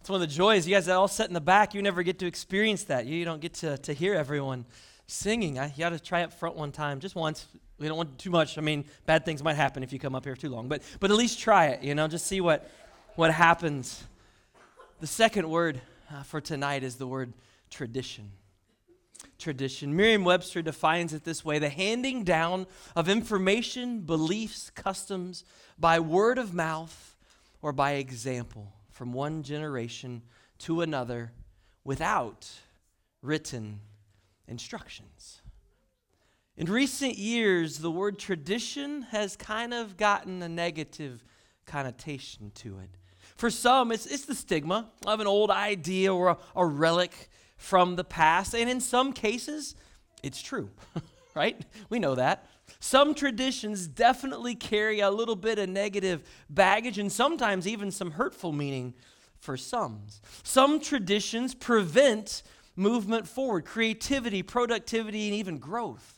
It's 0.00 0.08
one 0.08 0.22
of 0.22 0.28
the 0.28 0.34
joys. 0.34 0.66
You 0.66 0.74
guys 0.74 0.88
are 0.88 0.96
all 0.96 1.08
set 1.08 1.28
in 1.28 1.34
the 1.34 1.40
back. 1.40 1.74
You 1.74 1.82
never 1.82 2.02
get 2.02 2.20
to 2.20 2.26
experience 2.26 2.84
that. 2.84 3.06
You 3.06 3.24
don't 3.24 3.40
get 3.40 3.54
to, 3.54 3.78
to 3.78 3.92
hear 3.92 4.14
everyone 4.14 4.64
singing. 5.06 5.58
I, 5.58 5.66
you 5.66 5.78
got 5.78 5.90
to 5.90 5.98
try 5.98 6.22
up 6.22 6.32
front 6.32 6.56
one 6.56 6.70
time, 6.70 7.00
just 7.00 7.16
once. 7.16 7.46
We 7.78 7.86
don't 7.86 7.96
want 7.96 8.18
too 8.18 8.30
much. 8.30 8.58
I 8.58 8.60
mean, 8.60 8.84
bad 9.06 9.24
things 9.24 9.42
might 9.42 9.54
happen 9.54 9.82
if 9.82 9.92
you 9.92 9.98
come 9.98 10.14
up 10.14 10.24
here 10.24 10.34
too 10.34 10.48
long, 10.48 10.68
but, 10.68 10.82
but 11.00 11.10
at 11.10 11.16
least 11.16 11.38
try 11.38 11.66
it, 11.66 11.82
you 11.82 11.94
know, 11.94 12.08
just 12.08 12.26
see 12.26 12.40
what, 12.40 12.68
what 13.14 13.32
happens. 13.32 14.02
The 15.00 15.06
second 15.06 15.48
word 15.48 15.80
uh, 16.12 16.24
for 16.24 16.40
tonight 16.40 16.82
is 16.82 16.96
the 16.96 17.06
word 17.06 17.32
tradition. 17.70 18.32
Tradition. 19.38 19.94
Merriam 19.94 20.24
Webster 20.24 20.62
defines 20.62 21.12
it 21.12 21.22
this 21.22 21.44
way 21.44 21.60
the 21.60 21.68
handing 21.68 22.24
down 22.24 22.66
of 22.96 23.08
information, 23.08 24.00
beliefs, 24.00 24.70
customs 24.70 25.44
by 25.78 26.00
word 26.00 26.38
of 26.38 26.52
mouth 26.52 27.16
or 27.62 27.72
by 27.72 27.92
example 27.92 28.72
from 28.90 29.12
one 29.12 29.44
generation 29.44 30.22
to 30.58 30.80
another 30.80 31.30
without 31.84 32.50
written 33.22 33.80
instructions. 34.48 35.37
In 36.58 36.66
recent 36.66 37.16
years, 37.16 37.78
the 37.78 37.90
word 37.90 38.18
tradition 38.18 39.02
has 39.12 39.36
kind 39.36 39.72
of 39.72 39.96
gotten 39.96 40.42
a 40.42 40.48
negative 40.48 41.22
connotation 41.66 42.50
to 42.56 42.80
it. 42.80 42.90
For 43.36 43.48
some, 43.48 43.92
it's, 43.92 44.06
it's 44.06 44.24
the 44.24 44.34
stigma 44.34 44.90
of 45.06 45.20
an 45.20 45.28
old 45.28 45.52
idea 45.52 46.12
or 46.12 46.30
a, 46.30 46.38
a 46.56 46.66
relic 46.66 47.30
from 47.58 47.94
the 47.94 48.02
past. 48.02 48.56
And 48.56 48.68
in 48.68 48.80
some 48.80 49.12
cases, 49.12 49.76
it's 50.24 50.42
true, 50.42 50.70
right? 51.36 51.64
We 51.90 52.00
know 52.00 52.16
that. 52.16 52.44
Some 52.80 53.14
traditions 53.14 53.86
definitely 53.86 54.56
carry 54.56 54.98
a 54.98 55.12
little 55.12 55.36
bit 55.36 55.60
of 55.60 55.68
negative 55.68 56.24
baggage 56.50 56.98
and 56.98 57.12
sometimes 57.12 57.68
even 57.68 57.92
some 57.92 58.10
hurtful 58.10 58.50
meaning 58.50 58.94
for 59.38 59.56
some. 59.56 60.00
Some 60.42 60.80
traditions 60.80 61.54
prevent 61.54 62.42
movement 62.74 63.28
forward, 63.28 63.64
creativity, 63.64 64.42
productivity, 64.42 65.28
and 65.28 65.36
even 65.36 65.58
growth. 65.58 66.17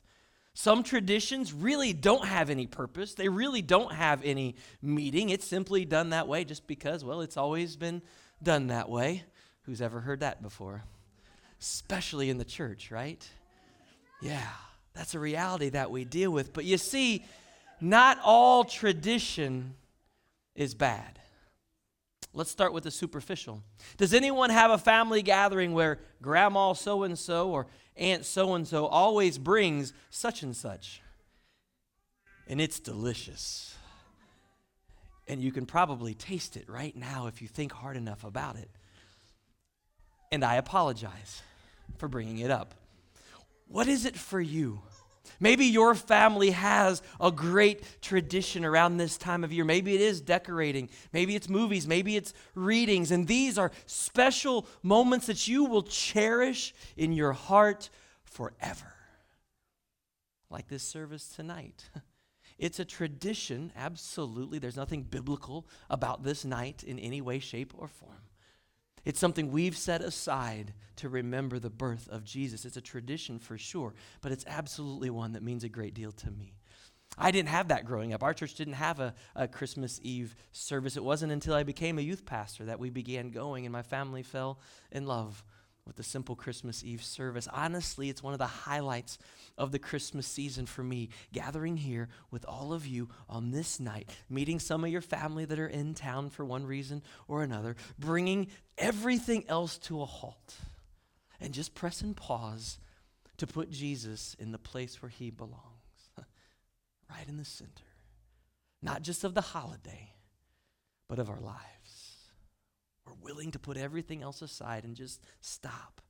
Some 0.60 0.82
traditions 0.82 1.54
really 1.54 1.94
don't 1.94 2.26
have 2.26 2.50
any 2.50 2.66
purpose. 2.66 3.14
They 3.14 3.30
really 3.30 3.62
don't 3.62 3.94
have 3.94 4.22
any 4.22 4.56
meaning. 4.82 5.30
It's 5.30 5.46
simply 5.46 5.86
done 5.86 6.10
that 6.10 6.28
way 6.28 6.44
just 6.44 6.66
because, 6.66 7.02
well, 7.02 7.22
it's 7.22 7.38
always 7.38 7.76
been 7.76 8.02
done 8.42 8.66
that 8.66 8.90
way. 8.90 9.24
Who's 9.62 9.80
ever 9.80 10.00
heard 10.00 10.20
that 10.20 10.42
before? 10.42 10.82
Especially 11.58 12.28
in 12.28 12.36
the 12.36 12.44
church, 12.44 12.90
right? 12.90 13.26
Yeah, 14.20 14.46
that's 14.92 15.14
a 15.14 15.18
reality 15.18 15.70
that 15.70 15.90
we 15.90 16.04
deal 16.04 16.30
with. 16.30 16.52
But 16.52 16.66
you 16.66 16.76
see, 16.76 17.24
not 17.80 18.18
all 18.22 18.64
tradition 18.64 19.72
is 20.54 20.74
bad. 20.74 21.20
Let's 22.34 22.50
start 22.50 22.74
with 22.74 22.84
the 22.84 22.90
superficial. 22.90 23.62
Does 23.96 24.12
anyone 24.12 24.50
have 24.50 24.70
a 24.70 24.78
family 24.78 25.22
gathering 25.22 25.72
where 25.72 26.00
grandma 26.20 26.74
so 26.74 27.04
and 27.04 27.18
so 27.18 27.50
or 27.50 27.66
aunt 28.00 28.24
so 28.24 28.54
and 28.54 28.66
so 28.66 28.86
always 28.86 29.38
brings 29.38 29.92
such 30.08 30.42
and 30.42 30.56
such? 30.56 31.02
And 32.48 32.60
it's 32.60 32.80
delicious. 32.80 33.76
And 35.28 35.40
you 35.40 35.52
can 35.52 35.66
probably 35.66 36.14
taste 36.14 36.56
it 36.56 36.68
right 36.68 36.96
now 36.96 37.28
if 37.28 37.40
you 37.40 37.46
think 37.46 37.72
hard 37.72 37.96
enough 37.96 38.24
about 38.24 38.56
it. 38.56 38.68
And 40.32 40.44
I 40.44 40.56
apologize 40.56 41.42
for 41.98 42.08
bringing 42.08 42.38
it 42.38 42.50
up. 42.50 42.74
What 43.68 43.86
is 43.86 44.04
it 44.04 44.16
for 44.16 44.40
you? 44.40 44.82
Maybe 45.38 45.66
your 45.66 45.94
family 45.94 46.50
has 46.50 47.02
a 47.20 47.30
great 47.30 48.02
tradition 48.02 48.64
around 48.64 48.96
this 48.96 49.16
time 49.16 49.44
of 49.44 49.52
year. 49.52 49.64
Maybe 49.64 49.94
it 49.94 50.00
is 50.00 50.20
decorating. 50.20 50.90
Maybe 51.12 51.34
it's 51.34 51.48
movies. 51.48 51.86
Maybe 51.86 52.16
it's 52.16 52.34
readings. 52.54 53.10
And 53.10 53.26
these 53.26 53.56
are 53.58 53.72
special 53.86 54.66
moments 54.82 55.26
that 55.26 55.48
you 55.48 55.64
will 55.64 55.82
cherish 55.82 56.74
in 56.96 57.12
your 57.12 57.32
heart 57.32 57.90
forever. 58.24 58.92
Like 60.50 60.68
this 60.68 60.82
service 60.82 61.28
tonight. 61.28 61.88
It's 62.60 62.78
a 62.78 62.84
tradition, 62.84 63.72
absolutely. 63.74 64.58
There's 64.58 64.76
nothing 64.76 65.02
biblical 65.02 65.66
about 65.88 66.22
this 66.22 66.44
night 66.44 66.84
in 66.84 66.98
any 66.98 67.22
way, 67.22 67.38
shape, 67.38 67.72
or 67.74 67.88
form. 67.88 68.20
It's 69.04 69.20
something 69.20 69.50
we've 69.50 69.76
set 69.76 70.02
aside 70.02 70.74
to 70.96 71.08
remember 71.08 71.58
the 71.58 71.70
birth 71.70 72.08
of 72.08 72.24
Jesus. 72.24 72.64
It's 72.64 72.76
a 72.76 72.82
tradition 72.82 73.38
for 73.38 73.56
sure, 73.56 73.94
but 74.20 74.32
it's 74.32 74.44
absolutely 74.46 75.10
one 75.10 75.32
that 75.32 75.42
means 75.42 75.64
a 75.64 75.68
great 75.68 75.94
deal 75.94 76.12
to 76.12 76.30
me. 76.30 76.54
I 77.18 77.30
didn't 77.30 77.48
have 77.48 77.68
that 77.68 77.86
growing 77.86 78.12
up. 78.12 78.22
Our 78.22 78.34
church 78.34 78.54
didn't 78.54 78.74
have 78.74 79.00
a, 79.00 79.14
a, 79.34 79.48
Christmas 79.48 79.98
Eve 80.02 80.36
service. 80.52 80.96
It 80.96 81.04
wasn't 81.04 81.32
until 81.32 81.54
I 81.54 81.64
became 81.64 81.98
a 81.98 82.02
youth 82.02 82.24
pastor 82.24 82.66
that 82.66 82.78
we 82.78 82.90
began 82.90 83.30
going, 83.30 83.66
and 83.66 83.72
my 83.72 83.82
family 83.82 84.22
fell 84.22 84.60
in 84.92 85.06
love 85.06 85.44
with 85.86 85.96
the 85.96 86.02
simple 86.02 86.36
Christmas 86.36 86.84
Eve 86.84 87.02
service. 87.02 87.48
Honestly, 87.52 88.08
it's 88.08 88.22
one 88.22 88.32
of 88.32 88.38
the 88.38 88.46
highlights 88.46 89.18
of 89.58 89.72
the 89.72 89.78
Christmas 89.78 90.26
season 90.26 90.66
for 90.66 90.82
me, 90.82 91.08
gathering 91.32 91.76
here 91.76 92.08
with 92.30 92.44
all 92.46 92.72
of 92.72 92.86
you 92.86 93.08
on 93.28 93.50
this 93.50 93.80
night, 93.80 94.08
meeting 94.28 94.58
some 94.58 94.84
of 94.84 94.90
your 94.90 95.00
family 95.00 95.44
that 95.44 95.58
are 95.58 95.66
in 95.66 95.94
town 95.94 96.30
for 96.30 96.44
one 96.44 96.64
reason 96.64 97.02
or 97.28 97.42
another, 97.42 97.76
bringing 97.98 98.48
everything 98.78 99.44
else 99.48 99.78
to 99.78 100.00
a 100.02 100.06
halt, 100.06 100.54
and 101.40 101.52
just 101.52 101.74
pressing 101.74 102.14
pause 102.14 102.78
to 103.38 103.46
put 103.46 103.70
Jesus 103.70 104.36
in 104.38 104.52
the 104.52 104.58
place 104.58 105.00
where 105.00 105.08
he 105.08 105.30
belongs, 105.30 105.56
right 107.10 107.28
in 107.28 107.36
the 107.36 107.44
center, 107.44 107.70
not 108.82 109.02
just 109.02 109.24
of 109.24 109.34
the 109.34 109.40
holiday, 109.40 110.14
but 111.08 111.18
of 111.18 111.30
our 111.30 111.40
lives. 111.40 111.79
We're 113.10 113.32
willing 113.32 113.50
to 113.52 113.58
put 113.58 113.76
everything 113.76 114.22
else 114.22 114.42
aside 114.42 114.84
and 114.84 114.94
just 114.94 115.20
stop. 115.40 116.00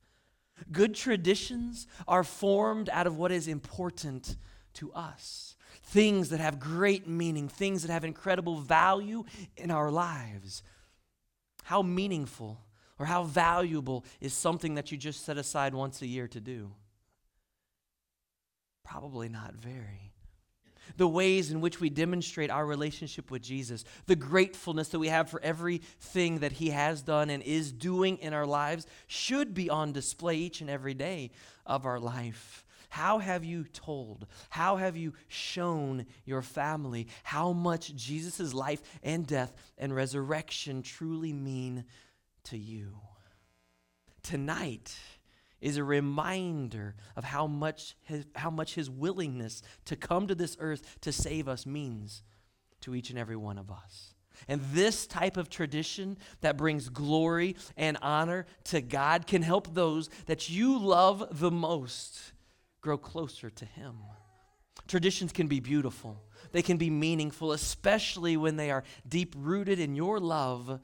Good 0.70 0.94
traditions 0.94 1.86
are 2.06 2.24
formed 2.24 2.88
out 2.90 3.06
of 3.06 3.16
what 3.16 3.32
is 3.32 3.48
important 3.48 4.36
to 4.74 4.92
us. 4.92 5.56
Things 5.82 6.28
that 6.28 6.40
have 6.40 6.60
great 6.60 7.08
meaning, 7.08 7.48
things 7.48 7.82
that 7.82 7.92
have 7.92 8.04
incredible 8.04 8.60
value 8.60 9.24
in 9.56 9.70
our 9.70 9.90
lives. 9.90 10.62
How 11.64 11.82
meaningful 11.82 12.60
or 12.98 13.06
how 13.06 13.22
valuable 13.24 14.04
is 14.20 14.34
something 14.34 14.74
that 14.74 14.92
you 14.92 14.98
just 14.98 15.24
set 15.24 15.38
aside 15.38 15.74
once 15.74 16.02
a 16.02 16.06
year 16.06 16.28
to 16.28 16.40
do? 16.40 16.72
Probably 18.84 19.28
not 19.28 19.54
very 19.54 20.09
the 20.96 21.08
ways 21.08 21.50
in 21.50 21.60
which 21.60 21.80
we 21.80 21.90
demonstrate 21.90 22.50
our 22.50 22.66
relationship 22.66 23.30
with 23.30 23.42
Jesus, 23.42 23.84
the 24.06 24.16
gratefulness 24.16 24.88
that 24.88 24.98
we 24.98 25.08
have 25.08 25.30
for 25.30 25.40
everything 25.42 26.38
that 26.40 26.52
He 26.52 26.70
has 26.70 27.02
done 27.02 27.30
and 27.30 27.42
is 27.42 27.72
doing 27.72 28.18
in 28.18 28.34
our 28.34 28.46
lives 28.46 28.86
should 29.06 29.54
be 29.54 29.70
on 29.70 29.92
display 29.92 30.36
each 30.36 30.60
and 30.60 30.70
every 30.70 30.94
day 30.94 31.30
of 31.66 31.86
our 31.86 32.00
life. 32.00 32.64
How 32.90 33.18
have 33.18 33.44
you 33.44 33.64
told? 33.72 34.26
How 34.50 34.76
have 34.76 34.96
you 34.96 35.14
shown 35.28 36.06
your 36.24 36.42
family 36.42 37.06
how 37.22 37.52
much 37.52 37.94
Jesus' 37.94 38.52
life 38.52 38.82
and 39.02 39.26
death 39.26 39.54
and 39.78 39.94
resurrection 39.94 40.82
truly 40.82 41.32
mean 41.32 41.84
to 42.44 42.58
you? 42.58 42.98
Tonight, 44.24 44.98
is 45.60 45.76
a 45.76 45.84
reminder 45.84 46.94
of 47.16 47.24
how 47.24 47.46
much 47.46 47.94
his, 48.02 48.24
how 48.34 48.50
much 48.50 48.74
his 48.74 48.88
willingness 48.88 49.62
to 49.84 49.96
come 49.96 50.26
to 50.26 50.34
this 50.34 50.56
earth 50.60 50.98
to 51.02 51.12
save 51.12 51.48
us 51.48 51.66
means 51.66 52.22
to 52.80 52.94
each 52.94 53.10
and 53.10 53.18
every 53.18 53.36
one 53.36 53.58
of 53.58 53.70
us. 53.70 54.14
And 54.48 54.60
this 54.72 55.06
type 55.06 55.36
of 55.36 55.50
tradition 55.50 56.16
that 56.40 56.56
brings 56.56 56.88
glory 56.88 57.56
and 57.76 57.98
honor 58.00 58.46
to 58.64 58.80
God 58.80 59.26
can 59.26 59.42
help 59.42 59.74
those 59.74 60.08
that 60.26 60.48
you 60.48 60.78
love 60.78 61.38
the 61.38 61.50
most 61.50 62.32
grow 62.80 62.96
closer 62.96 63.50
to 63.50 63.64
him. 63.64 63.96
Traditions 64.88 65.32
can 65.32 65.46
be 65.46 65.60
beautiful. 65.60 66.22
They 66.52 66.62
can 66.62 66.78
be 66.78 66.90
meaningful, 66.90 67.52
especially 67.52 68.36
when 68.36 68.56
they 68.56 68.70
are 68.70 68.82
deep 69.06 69.34
rooted 69.36 69.78
in 69.78 69.94
your 69.94 70.18
love 70.18 70.80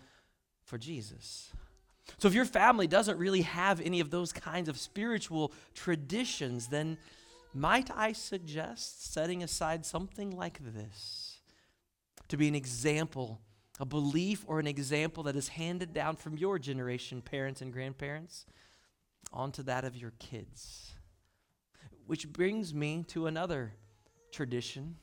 for 0.64 0.78
Jesus. 0.78 1.52
So, 2.18 2.28
if 2.28 2.34
your 2.34 2.44
family 2.44 2.86
doesn't 2.86 3.18
really 3.18 3.42
have 3.42 3.80
any 3.80 4.00
of 4.00 4.10
those 4.10 4.32
kinds 4.32 4.68
of 4.68 4.78
spiritual 4.78 5.52
traditions, 5.74 6.68
then 6.68 6.98
might 7.52 7.90
I 7.90 8.12
suggest 8.12 9.12
setting 9.12 9.42
aside 9.42 9.84
something 9.84 10.30
like 10.30 10.58
this 10.62 11.40
to 12.28 12.36
be 12.36 12.48
an 12.48 12.54
example, 12.54 13.40
a 13.80 13.84
belief 13.84 14.44
or 14.46 14.60
an 14.60 14.66
example 14.66 15.22
that 15.24 15.36
is 15.36 15.48
handed 15.48 15.92
down 15.92 16.16
from 16.16 16.36
your 16.36 16.58
generation, 16.58 17.22
parents 17.22 17.60
and 17.60 17.72
grandparents, 17.72 18.46
onto 19.32 19.62
that 19.64 19.84
of 19.84 19.96
your 19.96 20.12
kids? 20.18 20.92
Which 22.06 22.32
brings 22.32 22.72
me 22.72 23.04
to 23.08 23.26
another 23.26 23.74
tradition 24.32 24.96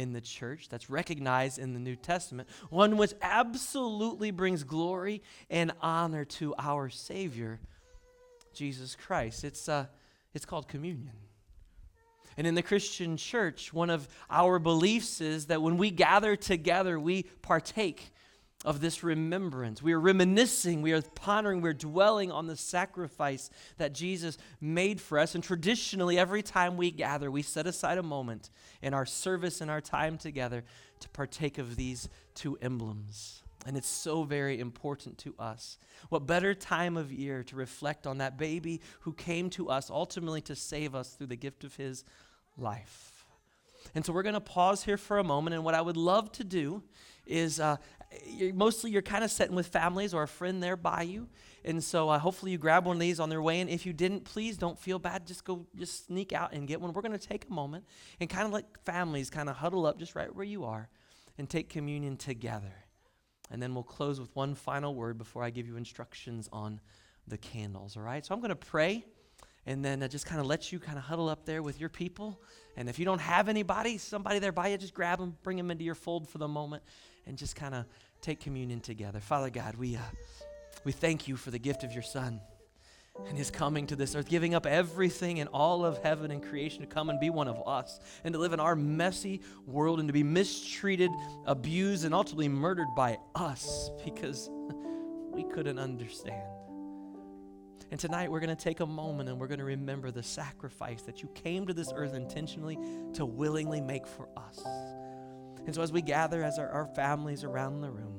in 0.00 0.12
the 0.14 0.20
church 0.20 0.68
that's 0.68 0.88
recognized 0.88 1.58
in 1.58 1.74
the 1.74 1.78
New 1.78 1.94
Testament, 1.94 2.48
one 2.70 2.96
which 2.96 3.12
absolutely 3.20 4.30
brings 4.30 4.64
glory 4.64 5.22
and 5.50 5.72
honor 5.82 6.24
to 6.24 6.54
our 6.58 6.88
Savior, 6.88 7.60
Jesus 8.54 8.96
Christ. 8.96 9.44
It's, 9.44 9.68
uh, 9.68 9.86
it's 10.32 10.46
called 10.46 10.68
communion. 10.68 11.12
And 12.36 12.46
in 12.46 12.54
the 12.54 12.62
Christian 12.62 13.18
church, 13.18 13.72
one 13.72 13.90
of 13.90 14.08
our 14.30 14.58
beliefs 14.58 15.20
is 15.20 15.46
that 15.46 15.60
when 15.60 15.76
we 15.76 15.90
gather 15.90 16.36
together, 16.36 16.98
we 16.98 17.24
partake 17.42 18.10
of 18.64 18.80
this 18.80 19.02
remembrance. 19.02 19.82
We 19.82 19.94
are 19.94 20.00
reminiscing, 20.00 20.82
we 20.82 20.92
are 20.92 21.00
pondering, 21.00 21.62
we're 21.62 21.72
dwelling 21.72 22.30
on 22.30 22.46
the 22.46 22.56
sacrifice 22.56 23.48
that 23.78 23.94
Jesus 23.94 24.36
made 24.60 25.00
for 25.00 25.18
us. 25.18 25.34
And 25.34 25.42
traditionally, 25.42 26.18
every 26.18 26.42
time 26.42 26.76
we 26.76 26.90
gather, 26.90 27.30
we 27.30 27.42
set 27.42 27.66
aside 27.66 27.96
a 27.96 28.02
moment 28.02 28.50
in 28.82 28.92
our 28.92 29.06
service 29.06 29.62
and 29.62 29.70
our 29.70 29.80
time 29.80 30.18
together 30.18 30.62
to 31.00 31.08
partake 31.08 31.56
of 31.56 31.76
these 31.76 32.08
two 32.34 32.58
emblems. 32.60 33.42
And 33.66 33.76
it's 33.76 33.88
so 33.88 34.24
very 34.24 34.58
important 34.58 35.18
to 35.18 35.34
us. 35.38 35.78
What 36.08 36.26
better 36.26 36.54
time 36.54 36.96
of 36.96 37.12
year 37.12 37.42
to 37.44 37.56
reflect 37.56 38.06
on 38.06 38.18
that 38.18 38.38
baby 38.38 38.80
who 39.00 39.12
came 39.12 39.50
to 39.50 39.68
us 39.68 39.90
ultimately 39.90 40.40
to 40.42 40.54
save 40.54 40.94
us 40.94 41.10
through 41.10 41.28
the 41.28 41.36
gift 41.36 41.64
of 41.64 41.76
his 41.76 42.04
life? 42.56 43.19
And 43.94 44.04
so 44.04 44.12
we're 44.12 44.22
going 44.22 44.34
to 44.34 44.40
pause 44.40 44.84
here 44.84 44.96
for 44.96 45.18
a 45.18 45.24
moment. 45.24 45.54
And 45.54 45.64
what 45.64 45.74
I 45.74 45.80
would 45.80 45.96
love 45.96 46.30
to 46.32 46.44
do 46.44 46.82
is 47.26 47.60
uh, 47.60 47.76
you're, 48.26 48.54
mostly 48.54 48.90
you're 48.90 49.02
kind 49.02 49.24
of 49.24 49.30
sitting 49.30 49.54
with 49.54 49.68
families 49.68 50.14
or 50.14 50.22
a 50.22 50.28
friend 50.28 50.62
there 50.62 50.76
by 50.76 51.02
you. 51.02 51.28
And 51.64 51.82
so 51.82 52.08
uh, 52.08 52.18
hopefully 52.18 52.52
you 52.52 52.58
grab 52.58 52.86
one 52.86 52.96
of 52.96 53.00
these 53.00 53.20
on 53.20 53.28
their 53.28 53.42
way. 53.42 53.60
And 53.60 53.68
if 53.68 53.86
you 53.86 53.92
didn't, 53.92 54.24
please 54.24 54.56
don't 54.56 54.78
feel 54.78 54.98
bad. 54.98 55.26
Just 55.26 55.44
go, 55.44 55.66
just 55.76 56.06
sneak 56.06 56.32
out 56.32 56.52
and 56.52 56.66
get 56.66 56.80
one. 56.80 56.92
We're 56.92 57.02
going 57.02 57.18
to 57.18 57.18
take 57.18 57.46
a 57.48 57.52
moment 57.52 57.84
and 58.18 58.28
kind 58.28 58.46
of 58.46 58.52
let 58.52 58.64
families 58.84 59.30
kind 59.30 59.48
of 59.48 59.56
huddle 59.56 59.86
up 59.86 59.98
just 59.98 60.14
right 60.14 60.34
where 60.34 60.44
you 60.44 60.64
are 60.64 60.88
and 61.38 61.48
take 61.48 61.68
communion 61.68 62.16
together. 62.16 62.74
And 63.50 63.62
then 63.62 63.74
we'll 63.74 63.82
close 63.82 64.20
with 64.20 64.34
one 64.34 64.54
final 64.54 64.94
word 64.94 65.18
before 65.18 65.42
I 65.42 65.50
give 65.50 65.66
you 65.66 65.76
instructions 65.76 66.48
on 66.52 66.80
the 67.26 67.38
candles, 67.38 67.96
all 67.96 68.02
right? 68.02 68.24
So 68.24 68.34
I'm 68.34 68.40
going 68.40 68.50
to 68.50 68.56
pray 68.56 69.04
and 69.70 69.84
then 69.84 70.02
uh, 70.02 70.08
just 70.08 70.26
kind 70.26 70.40
of 70.40 70.48
let 70.48 70.72
you 70.72 70.80
kind 70.80 70.98
of 70.98 71.04
huddle 71.04 71.28
up 71.28 71.44
there 71.44 71.62
with 71.62 71.78
your 71.78 71.88
people. 71.88 72.40
And 72.76 72.88
if 72.88 72.98
you 72.98 73.04
don't 73.04 73.20
have 73.20 73.48
anybody, 73.48 73.98
somebody 73.98 74.40
there 74.40 74.50
by 74.50 74.68
you, 74.68 74.76
just 74.76 74.94
grab 74.94 75.20
them, 75.20 75.36
bring 75.44 75.56
them 75.56 75.70
into 75.70 75.84
your 75.84 75.94
fold 75.94 76.28
for 76.28 76.38
the 76.38 76.48
moment, 76.48 76.82
and 77.24 77.38
just 77.38 77.54
kind 77.54 77.76
of 77.76 77.84
take 78.20 78.40
communion 78.40 78.80
together. 78.80 79.20
Father 79.20 79.48
God, 79.48 79.76
we, 79.76 79.94
uh, 79.94 80.00
we 80.82 80.90
thank 80.90 81.28
you 81.28 81.36
for 81.36 81.52
the 81.52 81.58
gift 81.58 81.84
of 81.84 81.92
your 81.92 82.02
Son 82.02 82.40
and 83.28 83.38
his 83.38 83.48
coming 83.48 83.86
to 83.86 83.94
this 83.94 84.16
earth, 84.16 84.28
giving 84.28 84.54
up 84.54 84.66
everything 84.66 85.38
and 85.38 85.48
all 85.52 85.84
of 85.84 86.02
heaven 86.02 86.32
and 86.32 86.42
creation 86.42 86.80
to 86.80 86.86
come 86.88 87.08
and 87.08 87.20
be 87.20 87.30
one 87.30 87.46
of 87.46 87.62
us 87.68 88.00
and 88.24 88.34
to 88.34 88.40
live 88.40 88.52
in 88.52 88.58
our 88.58 88.74
messy 88.74 89.40
world 89.66 90.00
and 90.00 90.08
to 90.08 90.12
be 90.12 90.24
mistreated, 90.24 91.12
abused, 91.46 92.04
and 92.04 92.12
ultimately 92.12 92.48
murdered 92.48 92.88
by 92.96 93.18
us 93.36 93.90
because 94.04 94.50
we 95.32 95.44
couldn't 95.44 95.78
understand. 95.78 96.42
And 97.90 97.98
tonight 97.98 98.30
we're 98.30 98.40
going 98.40 98.56
to 98.56 98.62
take 98.62 98.80
a 98.80 98.86
moment 98.86 99.28
and 99.28 99.38
we're 99.38 99.48
going 99.48 99.58
to 99.58 99.64
remember 99.64 100.12
the 100.12 100.22
sacrifice 100.22 101.02
that 101.02 101.22
you 101.22 101.28
came 101.34 101.66
to 101.66 101.74
this 101.74 101.92
earth 101.94 102.14
intentionally 102.14 102.78
to 103.14 103.26
willingly 103.26 103.80
make 103.80 104.06
for 104.06 104.28
us. 104.36 104.62
And 105.66 105.74
so 105.74 105.82
as 105.82 105.90
we 105.90 106.00
gather 106.00 106.42
as 106.44 106.58
our, 106.58 106.68
our 106.68 106.86
families 106.86 107.42
around 107.42 107.80
the 107.80 107.90
room, 107.90 108.14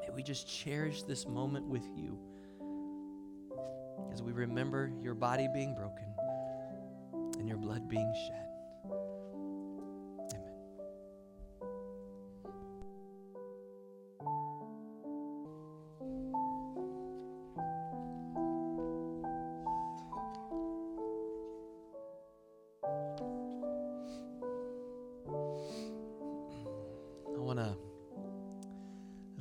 may 0.00 0.10
we 0.14 0.22
just 0.22 0.46
cherish 0.46 1.02
this 1.02 1.26
moment 1.26 1.66
with 1.66 1.84
you 1.96 2.18
as 4.12 4.22
we 4.22 4.32
remember 4.32 4.92
your 5.00 5.14
body 5.14 5.48
being 5.52 5.74
broken 5.74 6.06
and 7.38 7.48
your 7.48 7.58
blood 7.58 7.88
being 7.88 8.14
shed. 8.28 8.51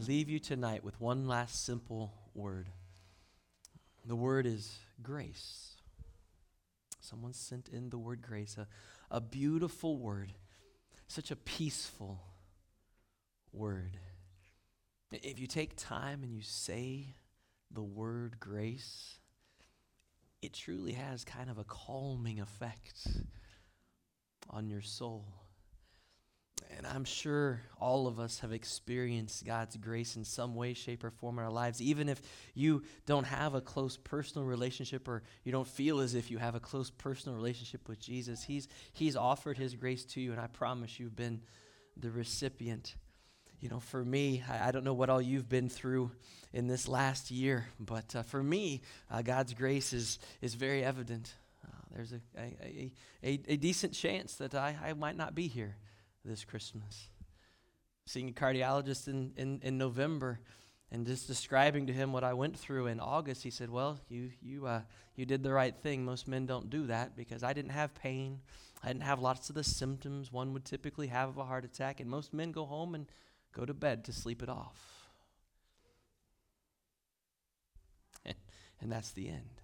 Leave 0.08 0.30
you 0.30 0.40
tonight 0.40 0.84
with 0.84 1.00
one 1.00 1.28
last 1.28 1.66
simple 1.66 2.14
word. 2.34 2.70
The 4.06 4.16
word 4.16 4.46
is 4.46 4.80
grace. 5.02 5.76
Someone 7.00 7.34
sent 7.34 7.70
in 7.70 7.90
the 7.90 7.98
word 7.98 8.22
grace, 8.22 8.58
a, 8.58 8.68
a 9.10 9.22
beautiful 9.22 9.98
word, 9.98 10.34
such 11.08 11.30
a 11.30 11.36
peaceful 11.36 12.20
word. 13.52 13.98
If 15.12 15.40
you 15.40 15.48
take 15.48 15.76
time 15.76 16.24
and 16.24 16.34
you 16.34 16.42
say 16.42 17.14
the 17.70 17.84
word 17.84 18.40
grace, 18.40 19.20
it 20.42 20.54
truly 20.54 20.94
has 20.94 21.24
kind 21.24 21.50
of 21.50 21.58
a 21.58 21.64
calming 21.64 22.40
effect 22.40 23.08
on 24.50 24.68
your 24.68 24.82
soul. 24.82 25.26
And 26.84 26.96
I'm 26.96 27.06
sure 27.06 27.62
all 27.80 28.08
of 28.08 28.20
us 28.20 28.40
have 28.40 28.52
experienced 28.52 29.46
God's 29.46 29.78
grace 29.78 30.16
in 30.16 30.26
some 30.26 30.56
way, 30.56 30.74
shape, 30.74 31.04
or 31.04 31.12
form 31.12 31.38
in 31.38 31.46
our 31.46 31.52
lives. 31.52 31.80
Even 31.80 32.10
if 32.10 32.20
you 32.56 32.82
don't 33.06 33.26
have 33.26 33.54
a 33.54 33.62
close 33.62 33.98
personal 33.98 34.48
relationship 34.48 35.08
or 35.08 35.22
you 35.44 35.52
don't 35.52 35.68
feel 35.68 36.00
as 36.00 36.16
if 36.16 36.32
you 36.32 36.40
have 36.40 36.56
a 36.56 36.60
close 36.60 36.90
personal 36.90 37.36
relationship 37.36 37.88
with 37.88 38.00
Jesus, 38.00 38.44
He's, 38.44 38.68
he's 38.94 39.16
offered 39.16 39.60
His 39.60 39.76
grace 39.76 40.06
to 40.06 40.22
you, 40.22 40.32
and 40.32 40.42
I 40.42 40.48
promise 40.48 41.00
you've 41.00 41.16
been 41.16 41.42
the 41.98 42.10
recipient. 42.10 42.96
You 43.60 43.70
know, 43.70 43.80
for 43.80 44.04
me, 44.04 44.42
I, 44.50 44.70
I 44.70 44.72
don't 44.72 44.84
know 44.84 44.96
what 44.96 45.12
all 45.12 45.22
you've 45.22 45.50
been 45.50 45.70
through 45.70 46.10
in 46.52 46.66
this 46.66 46.88
last 46.88 47.30
year, 47.30 47.68
but 47.80 48.16
uh, 48.16 48.24
for 48.24 48.42
me, 48.42 48.82
uh, 49.12 49.22
God's 49.22 49.54
grace 49.54 49.94
is, 49.94 50.18
is 50.42 50.56
very 50.56 50.84
evident. 50.84 51.32
Uh, 51.64 51.78
there's 51.96 52.12
a, 52.12 52.22
a, 52.40 52.92
a, 53.24 53.40
a, 53.50 53.56
decent 53.58 53.94
chance 53.94 54.34
that 54.38 54.56
I, 54.56 54.76
I 54.84 54.94
might 54.94 55.16
not 55.16 55.36
be 55.36 55.48
here 55.48 55.76
this 56.26 56.46
Christmas. 56.46 57.10
Seeing 58.06 58.30
a 58.30 58.34
cardiologist 58.34 59.08
in, 59.08 59.32
in, 59.38 59.60
in 59.64 59.78
November 59.78 60.40
and 60.92 61.06
just 61.06 61.28
describing 61.28 61.88
to 61.88 61.94
him 61.94 62.12
what 62.12 62.24
I 62.24 62.34
went 62.34 62.58
through 62.58 62.88
in 62.88 63.00
August, 63.00 63.44
he 63.44 63.50
said, 63.50 63.70
Well, 63.70 64.00
you, 64.10 64.32
you, 64.42 64.66
uh, 64.66 64.82
you 65.16 65.26
did 65.26 65.44
the 65.44 65.54
right 65.54 65.76
thing. 65.76 66.04
Most 66.04 66.28
men 66.28 66.46
don't 66.46 66.70
do 66.70 66.88
that 66.88 67.16
because 67.16 67.44
I 67.44 67.54
didn't 67.54 67.72
have 67.72 67.94
pain. 67.96 68.40
I 68.84 68.88
didn't 68.88 69.04
have 69.04 69.22
lots 69.22 69.50
of 69.50 69.56
the 69.56 69.64
symptoms 69.64 70.32
one 70.32 70.54
would 70.54 70.66
typically 70.66 71.08
have 71.08 71.30
of 71.30 71.38
a 71.38 71.46
heart 71.46 71.64
attack. 71.64 72.00
And 72.00 72.10
most 72.10 72.34
men 72.34 72.52
go 72.52 72.66
home 72.66 72.96
and 72.96 73.06
go 73.54 73.66
to 73.66 73.74
bed 73.74 74.06
to 74.06 74.14
sleep 74.14 74.44
it 74.44 74.50
off. 74.50 75.08
And, 78.26 78.36
and 78.82 78.92
that's 78.92 79.12
the 79.12 79.30
end. 79.30 79.62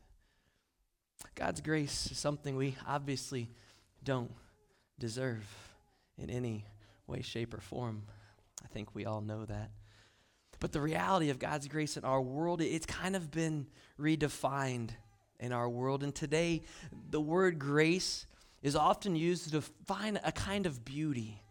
God's 1.35 1.61
grace 1.61 2.09
is 2.11 2.17
something 2.17 2.55
we 2.55 2.75
obviously 2.87 3.49
don't 4.03 4.31
deserve 4.99 5.66
in 6.17 6.29
any 6.29 6.65
way, 7.05 7.21
shape, 7.21 7.53
or 7.53 7.61
form. 7.61 8.03
I 8.63 8.67
think 8.67 8.95
we 8.95 9.05
all 9.05 9.21
know 9.21 9.45
that. 9.45 9.71
But 10.59 10.71
the 10.71 10.81
reality 10.81 11.29
of 11.29 11.39
God's 11.39 11.67
grace 11.67 11.97
in 11.97 12.03
our 12.03 12.21
world, 12.21 12.61
it's 12.61 12.85
kind 12.85 13.15
of 13.15 13.29
been 13.29 13.67
redefined 13.99 14.89
in 15.39 15.51
our 15.51 15.69
world. 15.69 16.03
And 16.03 16.13
today, 16.13 16.63
the 17.09 17.21
word 17.21 17.59
grace 17.59 18.25
is 18.63 18.75
often 18.75 19.15
used 19.15 19.45
to 19.45 19.51
define 19.51 20.19
a 20.23 20.31
kind 20.31 20.65
of 20.65 20.83
beauty 20.83 21.43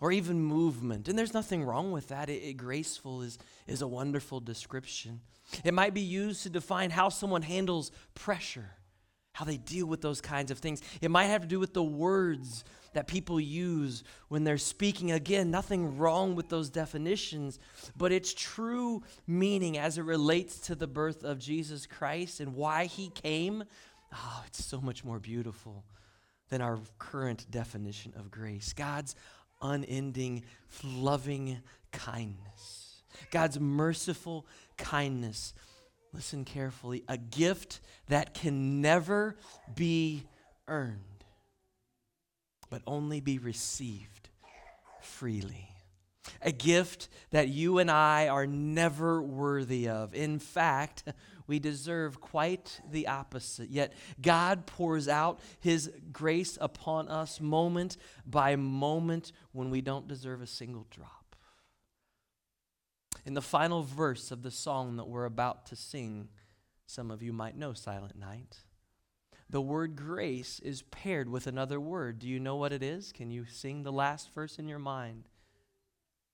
or 0.00 0.10
even 0.10 0.40
movement. 0.40 1.08
And 1.08 1.18
there's 1.18 1.34
nothing 1.34 1.62
wrong 1.62 1.92
with 1.92 2.08
that. 2.08 2.28
It, 2.28 2.42
it, 2.42 2.56
graceful 2.56 3.22
is, 3.22 3.38
is 3.66 3.82
a 3.82 3.86
wonderful 3.86 4.40
description. 4.40 5.20
It 5.64 5.74
might 5.74 5.94
be 5.94 6.00
used 6.00 6.42
to 6.44 6.50
define 6.50 6.90
how 6.90 7.08
someone 7.08 7.42
handles 7.42 7.92
pressure, 8.14 8.70
how 9.32 9.44
they 9.44 9.58
deal 9.58 9.86
with 9.86 10.00
those 10.00 10.20
kinds 10.20 10.50
of 10.50 10.58
things. 10.58 10.80
It 11.00 11.10
might 11.10 11.26
have 11.26 11.42
to 11.42 11.48
do 11.48 11.60
with 11.60 11.74
the 11.74 11.82
words 11.82 12.64
that 12.92 13.06
people 13.06 13.40
use 13.40 14.02
when 14.28 14.44
they're 14.44 14.58
speaking. 14.58 15.12
Again, 15.12 15.50
nothing 15.50 15.96
wrong 15.98 16.34
with 16.34 16.48
those 16.48 16.70
definitions, 16.70 17.58
but 17.96 18.12
its 18.12 18.34
true 18.34 19.02
meaning 19.26 19.78
as 19.78 19.98
it 19.98 20.02
relates 20.02 20.58
to 20.60 20.74
the 20.74 20.86
birth 20.86 21.24
of 21.24 21.38
Jesus 21.38 21.86
Christ 21.86 22.40
and 22.40 22.54
why 22.54 22.86
he 22.86 23.08
came, 23.10 23.64
oh, 24.12 24.44
it's 24.46 24.64
so 24.64 24.80
much 24.80 25.04
more 25.04 25.18
beautiful 25.18 25.84
than 26.48 26.60
our 26.60 26.78
current 26.98 27.50
definition 27.50 28.12
of 28.16 28.30
grace. 28.30 28.72
God's 28.72 29.14
unending, 29.62 30.44
loving 30.84 31.58
kindness, 31.92 33.02
God's 33.30 33.60
merciful 33.60 34.46
kindness. 34.76 35.54
Listen 36.12 36.44
carefully 36.44 37.04
a 37.06 37.16
gift 37.16 37.80
that 38.08 38.34
can 38.34 38.80
never 38.80 39.36
be 39.76 40.24
earned 40.66 41.09
but 42.70 42.82
only 42.86 43.20
be 43.20 43.38
received 43.38 44.30
freely. 45.02 45.68
A 46.42 46.52
gift 46.52 47.08
that 47.30 47.48
you 47.48 47.78
and 47.78 47.90
I 47.90 48.28
are 48.28 48.46
never 48.46 49.22
worthy 49.22 49.88
of. 49.88 50.14
In 50.14 50.38
fact, 50.38 51.04
we 51.46 51.58
deserve 51.58 52.20
quite 52.20 52.80
the 52.88 53.08
opposite. 53.08 53.70
Yet 53.70 53.92
God 54.20 54.66
pours 54.66 55.08
out 55.08 55.40
His 55.58 55.90
grace 56.12 56.56
upon 56.60 57.08
us 57.08 57.40
moment 57.40 57.96
by 58.24 58.54
moment 58.56 59.32
when 59.52 59.70
we 59.70 59.80
don't 59.80 60.06
deserve 60.06 60.40
a 60.40 60.46
single 60.46 60.86
drop. 60.90 61.36
In 63.26 63.34
the 63.34 63.42
final 63.42 63.82
verse 63.82 64.30
of 64.30 64.42
the 64.42 64.50
song 64.50 64.96
that 64.96 65.08
we're 65.08 65.24
about 65.24 65.66
to 65.66 65.76
sing, 65.76 66.28
some 66.86 67.10
of 67.10 67.22
you 67.22 67.32
might 67.32 67.56
know 67.56 67.72
Silent 67.72 68.16
Night 68.16 68.58
the 69.50 69.60
word 69.60 69.96
grace 69.96 70.60
is 70.60 70.82
paired 70.82 71.28
with 71.28 71.46
another 71.46 71.80
word. 71.80 72.20
Do 72.20 72.28
you 72.28 72.38
know 72.38 72.56
what 72.56 72.72
it 72.72 72.82
is? 72.82 73.12
Can 73.12 73.30
you 73.30 73.46
sing 73.46 73.82
the 73.82 73.92
last 73.92 74.32
verse 74.32 74.58
in 74.58 74.68
your 74.68 74.78
mind? 74.78 75.28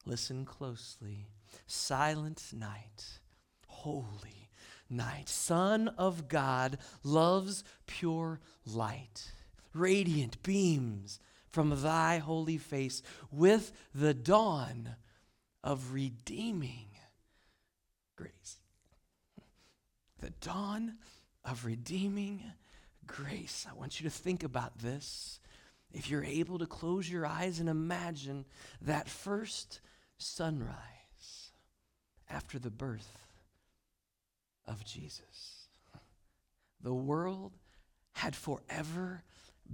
Listen 0.05 0.45
closely. 0.45 1.29
Silent 1.67 2.43
night, 2.53 3.21
holy 3.67 4.51
night, 4.91 5.29
Son 5.29 5.89
of 5.97 6.29
God 6.29 6.79
loves 7.03 7.65
pure 7.87 8.41
light, 8.67 9.33
radiant 9.73 10.43
beams 10.43 11.19
from 11.51 11.83
thy 11.83 12.19
holy 12.19 12.59
face 12.59 13.03
with 13.33 13.73
the 13.95 14.13
dawn 14.13 14.97
of 15.65 15.93
redeeming 15.93 16.89
grace. 18.15 18.59
The 20.21 20.31
dawn 20.31 20.99
of 21.45 21.65
redeeming 21.65 22.43
grace. 23.07 23.67
I 23.71 23.75
want 23.75 24.01
you 24.01 24.09
to 24.09 24.15
think 24.15 24.43
about 24.43 24.79
this. 24.79 25.41
If 25.93 26.11
you're 26.11 26.25
able 26.25 26.59
to 26.59 26.67
close 26.67 27.09
your 27.09 27.27
eyes 27.27 27.61
and 27.61 27.69
imagine 27.69 28.45
that 28.83 29.09
first 29.09 29.81
sunrise 30.19 31.53
after 32.29 32.59
the 32.59 32.71
birth 32.71 33.27
of 34.67 34.85
Jesus, 34.85 35.69
the 36.83 36.95
world 36.95 37.53
had 38.13 38.35
forever 38.35 39.23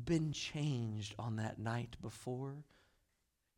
been 0.04 0.32
changed 0.32 1.14
on 1.18 1.36
that 1.36 1.58
night 1.58 1.96
before. 2.00 2.64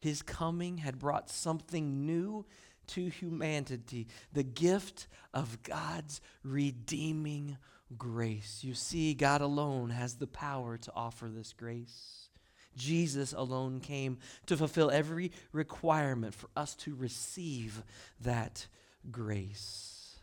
His 0.01 0.23
coming 0.23 0.79
had 0.79 0.99
brought 0.99 1.31
something 1.31 2.07
new 2.07 2.45
to 2.89 3.09
humanity 3.09 4.07
the 4.33 4.43
gift 4.43 5.07
of 5.33 5.63
God's 5.63 6.21
redeeming 6.43 7.57
grace. 7.99 8.61
You 8.63 8.75
see, 8.75 9.15
God 9.15 9.41
alone 9.41 9.91
has 9.91 10.17
the 10.17 10.27
power 10.27 10.77
to 10.79 10.93
offer 10.95 11.29
this 11.29 11.53
grace. 11.53 12.29
Jesus 12.77 13.33
alone 13.33 13.81
came 13.81 14.19
to 14.47 14.57
fulfill 14.57 14.91
every 14.91 15.33
requirement 15.53 16.35
for 16.35 16.49
us 16.57 16.75
to 16.77 16.95
receive 16.95 17.83
that 18.21 18.67
grace. 19.11 20.17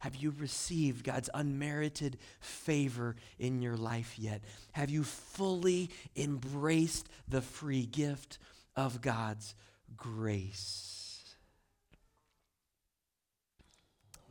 Have 0.00 0.16
you 0.16 0.34
received 0.38 1.04
God's 1.04 1.30
unmerited 1.32 2.18
favor 2.40 3.16
in 3.38 3.62
your 3.62 3.76
life 3.76 4.18
yet? 4.18 4.42
Have 4.72 4.90
you 4.90 5.02
fully 5.02 5.88
embraced 6.14 7.08
the 7.26 7.40
free 7.40 7.86
gift 7.86 8.38
of 8.76 9.00
God's 9.00 9.54
grace? 9.96 11.34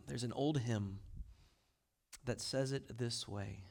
There's 0.07 0.23
an 0.23 0.33
old 0.33 0.59
hymn 0.59 0.99
that 2.25 2.41
says 2.41 2.71
it 2.71 2.97
this 2.97 3.27
way 3.27 3.63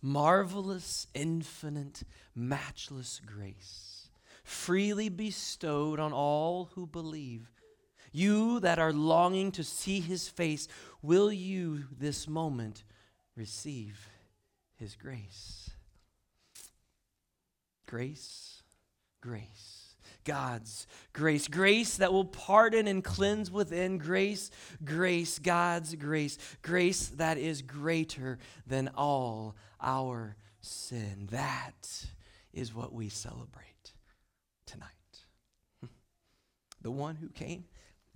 Marvelous, 0.00 1.06
infinite, 1.14 2.02
matchless 2.34 3.20
grace, 3.24 4.08
freely 4.42 5.08
bestowed 5.08 5.98
on 5.98 6.12
all 6.12 6.70
who 6.74 6.86
believe 6.86 7.50
you 8.14 8.60
that 8.60 8.78
are 8.78 8.92
longing 8.92 9.50
to 9.52 9.64
see 9.64 9.98
his 9.98 10.28
face, 10.28 10.68
will 11.02 11.32
you 11.32 11.84
this 11.98 12.28
moment 12.28 12.84
receive 13.36 14.08
his 14.76 14.94
grace? 14.94 15.70
Grace, 17.86 18.62
grace. 19.20 19.73
God's 20.24 20.86
grace. 21.12 21.48
Grace 21.48 21.98
that 21.98 22.12
will 22.12 22.24
pardon 22.24 22.86
and 22.86 23.04
cleanse 23.04 23.50
within. 23.50 23.98
Grace, 23.98 24.50
grace, 24.84 25.38
God's 25.38 25.94
grace. 25.94 26.38
Grace 26.62 27.08
that 27.08 27.38
is 27.38 27.62
greater 27.62 28.38
than 28.66 28.90
all 28.96 29.56
our 29.80 30.36
sin. 30.60 31.28
That 31.30 32.06
is 32.52 32.74
what 32.74 32.92
we 32.92 33.08
celebrate 33.08 33.92
tonight. 34.66 34.88
The 36.82 36.90
one 36.90 37.16
who 37.16 37.30
came 37.30 37.64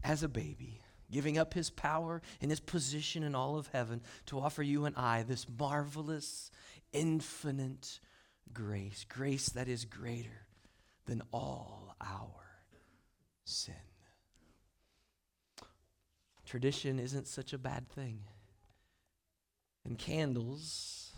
as 0.04 0.22
a 0.22 0.28
baby, 0.28 0.82
giving 1.10 1.38
up 1.38 1.54
his 1.54 1.70
power 1.70 2.20
and 2.42 2.50
his 2.50 2.60
position 2.60 3.22
in 3.22 3.34
all 3.34 3.56
of 3.56 3.68
heaven 3.68 4.02
to 4.26 4.38
offer 4.38 4.62
you 4.62 4.84
and 4.84 4.94
I 4.94 5.22
this 5.22 5.46
marvelous, 5.48 6.50
infinite 6.92 8.00
grace, 8.52 9.06
grace 9.08 9.48
that 9.50 9.68
is 9.68 9.86
greater 9.86 10.47
than 11.08 11.22
all 11.32 11.96
our 12.02 12.60
sin. 13.44 13.74
Tradition 16.44 16.98
isn't 16.98 17.26
such 17.26 17.52
a 17.52 17.58
bad 17.58 17.88
thing. 17.88 18.20
And 19.84 19.98
candles 19.98 21.12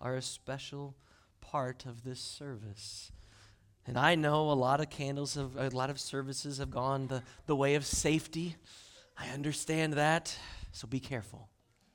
are 0.00 0.14
a 0.14 0.22
special 0.22 0.94
part 1.40 1.86
of 1.86 2.04
this 2.04 2.20
service. 2.20 3.10
And 3.84 3.98
I 3.98 4.14
know 4.14 4.50
a 4.50 4.54
lot 4.54 4.80
of 4.80 4.90
candles 4.90 5.34
have, 5.34 5.56
a 5.56 5.70
lot 5.70 5.90
of 5.90 5.98
services 5.98 6.58
have 6.58 6.70
gone 6.70 7.08
the, 7.08 7.24
the 7.46 7.56
way 7.56 7.74
of 7.74 7.84
safety. 7.84 8.54
I 9.18 9.28
understand 9.30 9.94
that, 9.94 10.36
so 10.70 10.86
be 10.86 11.00
careful. 11.00 11.48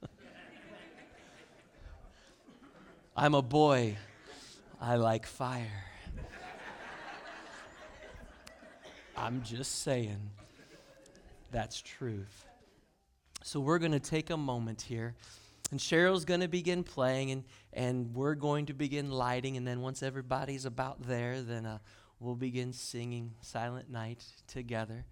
I'm 3.15 3.35
a 3.35 3.41
boy. 3.41 3.95
I 4.81 4.97
like 4.97 5.25
fire. 5.25 5.86
I'm 9.17 9.41
just 9.43 9.81
saying. 9.81 10.29
That's 11.51 11.81
truth. 11.81 12.45
So 13.43 13.59
we're 13.59 13.79
going 13.79 13.93
to 13.93 13.99
take 13.99 14.29
a 14.29 14.37
moment 14.37 14.81
here. 14.81 15.15
And 15.71 15.79
Cheryl's 15.79 16.23
going 16.23 16.41
to 16.41 16.47
begin 16.47 16.83
playing, 16.83 17.31
and, 17.31 17.43
and 17.73 18.13
we're 18.13 18.35
going 18.35 18.67
to 18.67 18.73
begin 18.73 19.11
lighting. 19.11 19.57
And 19.57 19.67
then 19.67 19.81
once 19.81 20.03
everybody's 20.03 20.65
about 20.65 21.01
there, 21.03 21.41
then 21.41 21.65
uh, 21.65 21.79
we'll 22.19 22.35
begin 22.35 22.71
singing 22.71 23.33
Silent 23.41 23.89
Night 23.89 24.23
together. 24.47 25.05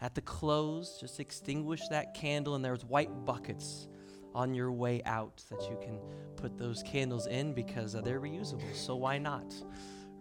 At 0.00 0.14
the 0.14 0.22
close, 0.22 0.98
just 0.98 1.20
extinguish 1.20 1.86
that 1.88 2.14
candle, 2.14 2.56
and 2.56 2.64
there's 2.64 2.84
white 2.84 3.24
buckets 3.24 3.86
on 4.34 4.54
your 4.54 4.72
way 4.72 5.02
out 5.04 5.44
that 5.50 5.62
you 5.70 5.78
can 5.82 6.00
put 6.36 6.58
those 6.58 6.82
candles 6.82 7.26
in 7.26 7.52
because 7.52 7.94
uh, 7.94 8.00
they're 8.00 8.20
reusable. 8.20 8.74
So 8.74 8.96
why 8.96 9.18
not? 9.18 9.54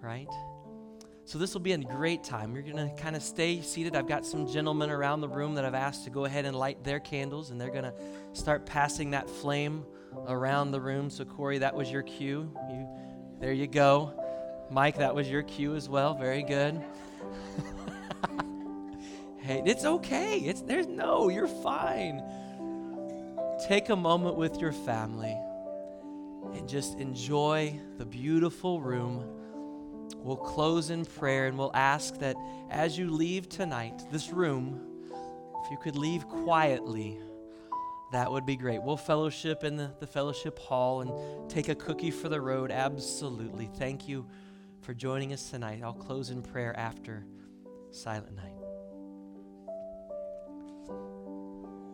Right? 0.02 0.28
So 1.26 1.38
this 1.38 1.54
will 1.54 1.62
be 1.62 1.72
a 1.74 1.78
great 1.78 2.24
time. 2.24 2.54
You're 2.54 2.64
going 2.64 2.90
to 2.90 2.96
kind 3.02 3.16
of 3.16 3.22
stay 3.22 3.62
seated. 3.62 3.96
I've 3.96 4.08
got 4.08 4.26
some 4.26 4.48
gentlemen 4.48 4.90
around 4.90 5.22
the 5.22 5.30
room 5.30 5.56
that 5.56 5.66
I've 5.66 5.76
asked 5.76 6.04
to 6.06 6.10
go 6.10 6.26
ahead 6.26 6.46
and 6.46 6.56
light 6.56 6.84
their 6.84 7.00
candles, 7.00 7.52
and 7.52 7.62
they're 7.62 7.70
going 7.70 7.84
to 7.84 7.94
start 8.34 8.66
passing 8.66 9.12
that 9.12 9.30
flame 9.30 9.86
around 10.28 10.72
the 10.72 10.82
room. 10.82 11.10
So 11.10 11.24
Corey, 11.24 11.60
that 11.60 11.76
was 11.76 11.92
your 11.92 12.02
cue. 12.02 12.52
You, 12.70 12.88
there 13.40 13.54
you 13.54 13.68
go. 13.68 14.14
Mike, 14.70 14.98
that 14.98 15.14
was 15.14 15.30
your 15.30 15.44
cue 15.44 15.76
as 15.76 15.88
well. 15.88 16.16
Very 16.16 16.44
good. 16.44 16.82
hey, 19.40 19.62
it's 19.66 19.86
okay. 19.86 20.40
It's 20.40 20.62
there's 20.62 20.88
no, 20.88 21.30
you're 21.30 21.48
fine. 21.48 22.24
Take 23.68 23.90
a 23.90 23.96
moment 23.96 24.38
with 24.38 24.60
your 24.60 24.72
family 24.72 25.38
and 26.54 26.68
just 26.68 26.98
enjoy 27.00 27.80
the 27.98 28.06
beautiful 28.06 28.82
room 28.82 29.41
We'll 30.24 30.38
close 30.38 30.90
in 30.90 31.06
prayer 31.06 31.48
and 31.48 31.58
we'll 31.58 31.72
ask 31.74 32.18
that 32.20 32.36
as 32.70 32.98
you 32.98 33.10
leave 33.10 33.50
tonight, 33.50 34.04
this 34.12 34.32
room, 34.32 34.80
if 35.64 35.72
you 35.72 35.78
could 35.78 35.96
leave 35.96 36.28
quietly, 36.28 37.18
that 38.12 38.32
would 38.32 38.46
be 38.46 38.56
great. 38.56 38.84
We'll 38.84 38.98
fellowship 38.98 39.64
in 39.64 39.78
the, 39.78 39.92
the 40.00 40.08
fellowship 40.08 40.60
hall 40.60 41.02
and 41.02 41.50
take 41.50 41.70
a 41.70 41.76
cookie 41.76 42.12
for 42.12 42.30
the 42.30 42.40
road. 42.42 42.72
Absolutely. 42.72 43.70
Thank 43.78 44.08
you 44.08 44.28
for 44.82 44.94
joining 44.94 45.34
us 45.34 45.50
tonight. 45.50 45.82
I'll 45.84 45.94
close 45.94 46.30
in 46.30 46.42
prayer 46.42 46.78
after 46.78 47.26
Silent 47.92 48.36
Night. 48.36 48.61